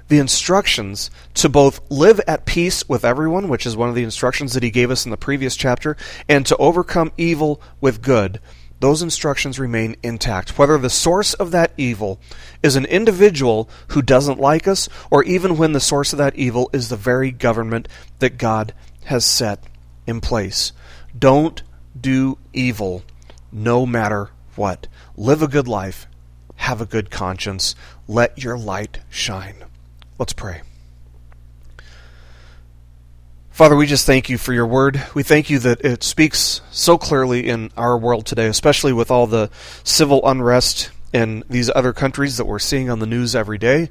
The 0.09 0.19
instructions 0.19 1.11
to 1.35 1.49
both 1.49 1.81
live 1.91 2.21
at 2.27 2.47
peace 2.47 2.89
with 2.89 3.05
everyone, 3.05 3.49
which 3.49 3.67
is 3.67 3.77
one 3.77 3.89
of 3.89 3.95
the 3.95 4.05
instructions 4.05 4.55
that 4.55 4.63
he 4.63 4.71
gave 4.71 4.91
us 4.91 5.05
in 5.05 5.11
the 5.11 5.17
previous 5.17 5.57
chapter, 5.57 5.97
and 6.29 6.45
to 6.47 6.57
overcome 6.57 7.13
evil 7.17 7.61
with 7.81 8.03
good, 8.03 8.41
those 8.81 9.01
instructions 9.01 9.61
remain 9.61 9.95
intact. 10.03 10.59
Whether 10.59 10.77
the 10.77 10.91
source 10.91 11.35
of 11.35 11.53
that 11.53 11.73
evil 11.77 12.19
is 12.65 12.75
an 12.75 12.85
individual 12.87 13.71
who 13.89 14.03
doesn't 14.03 14.41
like 14.41 14.67
us, 14.67 14.89
or 15.09 15.23
even 15.23 15.57
when 15.57 15.73
the 15.73 15.79
source 15.79 16.13
of 16.13 16.19
that 16.19 16.35
evil 16.35 16.69
is 16.73 16.89
the 16.89 16.97
very 16.97 17.31
government 17.31 17.87
that 18.19 18.39
God 18.39 18.75
has 19.05 19.25
set 19.25 19.63
in 20.05 20.21
place. 20.21 20.73
Don't 21.17 21.63
do 21.99 22.39
evil 22.53 23.05
no 23.53 23.87
matter 23.87 24.31
what. 24.57 24.89
Live 25.17 25.43
a 25.43 25.49
good 25.49 25.69
life. 25.69 26.09
Have 26.57 26.81
a 26.81 26.87
good 26.87 27.09
conscience. 27.09 27.77
Let 28.09 28.43
your 28.43 28.59
light 28.59 28.99
shine. 29.09 29.65
Let's 30.23 30.35
pray. 30.35 30.61
Father, 33.51 33.75
we 33.75 33.87
just 33.87 34.07
thank 34.07 34.29
you 34.29 34.39
for 34.39 34.53
your 34.53 34.69
word. 34.69 35.05
We 35.15 35.25
thank 35.25 35.51
you 35.51 35.59
that 35.59 35.81
it 35.85 36.05
speaks 36.05 36.61
so 36.71 36.97
clearly 36.97 37.49
in 37.49 37.73
our 37.77 37.99
world 37.99 38.25
today, 38.25 38.47
especially 38.47 38.93
with 38.93 39.11
all 39.11 39.27
the 39.27 39.51
civil 39.83 40.25
unrest 40.25 40.93
in 41.13 41.43
these 41.51 41.73
other 41.75 41.93
countries 41.93 42.37
that 42.37 42.45
we're 42.45 42.61
seeing 42.61 42.89
on 42.89 43.01
the 43.01 43.07
news 43.07 43.35
every 43.35 43.59
day. 43.59 43.91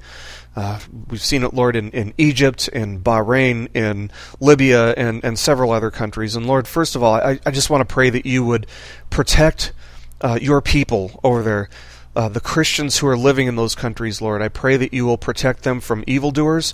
Uh, 0.55 0.79
we've 1.09 1.21
seen 1.21 1.43
it, 1.43 1.53
Lord, 1.53 1.75
in, 1.75 1.91
in 1.91 2.13
Egypt, 2.17 2.69
in 2.69 3.01
Bahrain, 3.01 3.67
in 3.75 4.09
Libya, 4.39 4.91
and, 4.91 5.21
and 5.25 5.37
several 5.37 5.73
other 5.73 5.91
countries. 5.91 6.37
And 6.37 6.47
Lord, 6.47 6.65
first 6.65 6.95
of 6.95 7.03
all, 7.03 7.15
I, 7.15 7.41
I 7.45 7.51
just 7.51 7.69
want 7.69 7.81
to 7.81 7.93
pray 7.93 8.09
that 8.09 8.25
you 8.25 8.45
would 8.45 8.67
protect 9.09 9.73
uh, 10.21 10.39
your 10.41 10.61
people 10.61 11.19
over 11.25 11.43
there. 11.43 11.69
Uh, 12.15 12.27
the 12.27 12.41
Christians 12.41 12.97
who 12.97 13.07
are 13.07 13.17
living 13.17 13.47
in 13.47 13.55
those 13.55 13.75
countries, 13.75 14.21
Lord, 14.21 14.41
I 14.41 14.49
pray 14.49 14.75
that 14.77 14.93
you 14.93 15.05
will 15.05 15.17
protect 15.17 15.63
them 15.63 15.79
from 15.79 16.03
evildoers 16.07 16.73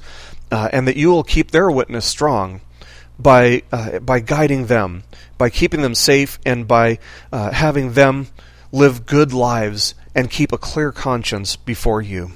uh, 0.52 0.70
and 0.74 0.88
that 0.88 0.98
you 0.98 1.10
will 1.10 1.24
keep 1.24 1.52
their 1.52 1.70
witness 1.70 2.06
strong 2.06 2.62
by 3.20 3.64
uh, 3.72 4.00
by 4.00 4.20
guiding 4.20 4.68
them, 4.68 5.04
by 5.38 5.50
keeping 5.50 5.82
them 5.82 5.96
safe, 5.96 6.40
and 6.46 6.68
by 6.68 7.00
uh, 7.32 7.52
having 7.52 7.94
them 7.94 8.28
live 8.72 9.06
good 9.06 9.34
lives 9.34 9.96
and 10.16 10.30
keep 10.30 10.52
a 10.52 10.58
clear 10.58 10.92
conscience 10.92 11.56
before 11.56 12.02
you. 12.02 12.32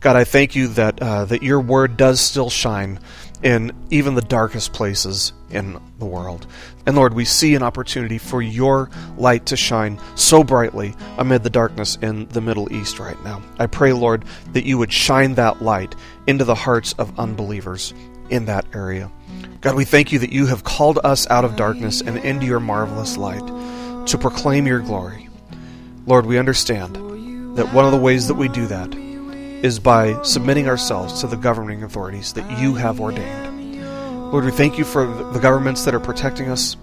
God, 0.00 0.16
I 0.16 0.24
thank 0.24 0.54
you 0.54 0.68
that 0.68 1.00
uh, 1.02 1.24
that 1.26 1.42
your 1.42 1.60
word 1.60 1.96
does 1.96 2.20
still 2.20 2.50
shine 2.50 3.00
in 3.42 3.72
even 3.90 4.14
the 4.14 4.22
darkest 4.22 4.72
places 4.72 5.32
in 5.50 5.80
the 5.98 6.06
world. 6.06 6.46
And 6.86 6.96
Lord, 6.96 7.14
we 7.14 7.24
see 7.24 7.54
an 7.54 7.62
opportunity 7.62 8.16
for 8.16 8.40
your 8.40 8.88
light 9.16 9.46
to 9.46 9.56
shine 9.56 10.00
so 10.14 10.44
brightly 10.44 10.94
amid 11.18 11.42
the 11.42 11.50
darkness 11.50 11.98
in 12.00 12.28
the 12.28 12.40
Middle 12.40 12.72
East 12.72 12.98
right 13.00 13.20
now. 13.24 13.42
I 13.58 13.66
pray, 13.66 13.92
Lord, 13.92 14.24
that 14.52 14.64
you 14.64 14.78
would 14.78 14.92
shine 14.92 15.34
that 15.34 15.60
light 15.60 15.94
into 16.26 16.44
the 16.44 16.54
hearts 16.54 16.92
of 16.94 17.18
unbelievers 17.18 17.92
in 18.30 18.46
that 18.46 18.66
area. 18.72 19.10
God, 19.60 19.74
we 19.74 19.84
thank 19.84 20.12
you 20.12 20.20
that 20.20 20.32
you 20.32 20.46
have 20.46 20.62
called 20.62 21.00
us 21.02 21.28
out 21.28 21.44
of 21.44 21.56
darkness 21.56 22.00
and 22.00 22.18
into 22.18 22.46
your 22.46 22.60
marvelous 22.60 23.16
light 23.16 23.46
to 24.06 24.18
proclaim 24.18 24.66
your 24.66 24.80
glory. 24.80 25.28
Lord, 26.06 26.26
we 26.26 26.38
understand 26.38 26.94
that 27.56 27.72
one 27.72 27.84
of 27.84 27.90
the 27.90 27.98
ways 27.98 28.28
that 28.28 28.34
we 28.34 28.48
do 28.48 28.66
that 28.68 28.94
is 28.94 29.80
by 29.80 30.22
submitting 30.22 30.68
ourselves 30.68 31.20
to 31.20 31.26
the 31.26 31.36
governing 31.36 31.82
authorities 31.82 32.34
that 32.34 32.60
you 32.60 32.74
have 32.74 33.00
ordained. 33.00 33.55
Lord, 34.32 34.44
we 34.44 34.50
thank 34.50 34.76
you 34.76 34.84
for 34.84 35.06
the 35.06 35.38
governments 35.38 35.84
that 35.84 35.94
are 35.94 36.00
protecting 36.00 36.50
us 36.50 36.76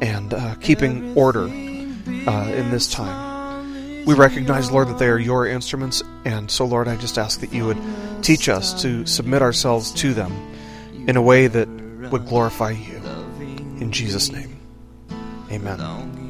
and 0.00 0.32
uh, 0.34 0.54
keeping 0.56 1.16
order 1.16 1.44
uh, 1.44 2.48
in 2.48 2.70
this 2.70 2.90
time. 2.90 4.04
We 4.04 4.14
recognize, 4.14 4.70
Lord, 4.70 4.88
that 4.88 4.98
they 4.98 5.08
are 5.08 5.18
your 5.18 5.46
instruments, 5.46 6.02
and 6.24 6.50
so, 6.50 6.64
Lord, 6.64 6.88
I 6.88 6.96
just 6.96 7.18
ask 7.18 7.40
that 7.40 7.52
you 7.52 7.66
would 7.66 7.78
teach 8.22 8.48
us 8.48 8.80
to 8.82 9.06
submit 9.06 9.42
ourselves 9.42 9.92
to 9.92 10.14
them 10.14 10.32
in 11.06 11.16
a 11.16 11.22
way 11.22 11.46
that 11.46 11.68
would 12.10 12.26
glorify 12.26 12.70
you. 12.70 12.96
In 13.80 13.92
Jesus' 13.92 14.30
name, 14.30 14.58
amen. 15.50 16.29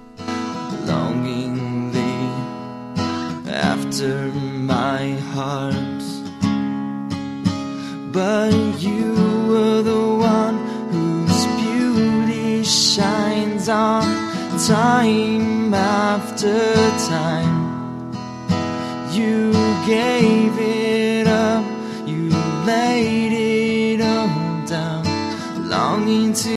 Longingly 0.85 2.17
after 3.47 4.31
my 4.31 5.13
heart, 5.33 6.03
but 8.11 8.51
you 8.81 9.13
were 9.47 9.81
the 9.81 10.07
one 10.17 10.57
whose 10.91 11.45
beauty 11.61 12.63
shines 12.63 13.69
on 13.69 14.03
time 14.67 15.73
after 15.73 16.59
time. 17.09 18.11
You 19.11 19.51
gave 19.85 20.57
it 20.59 20.80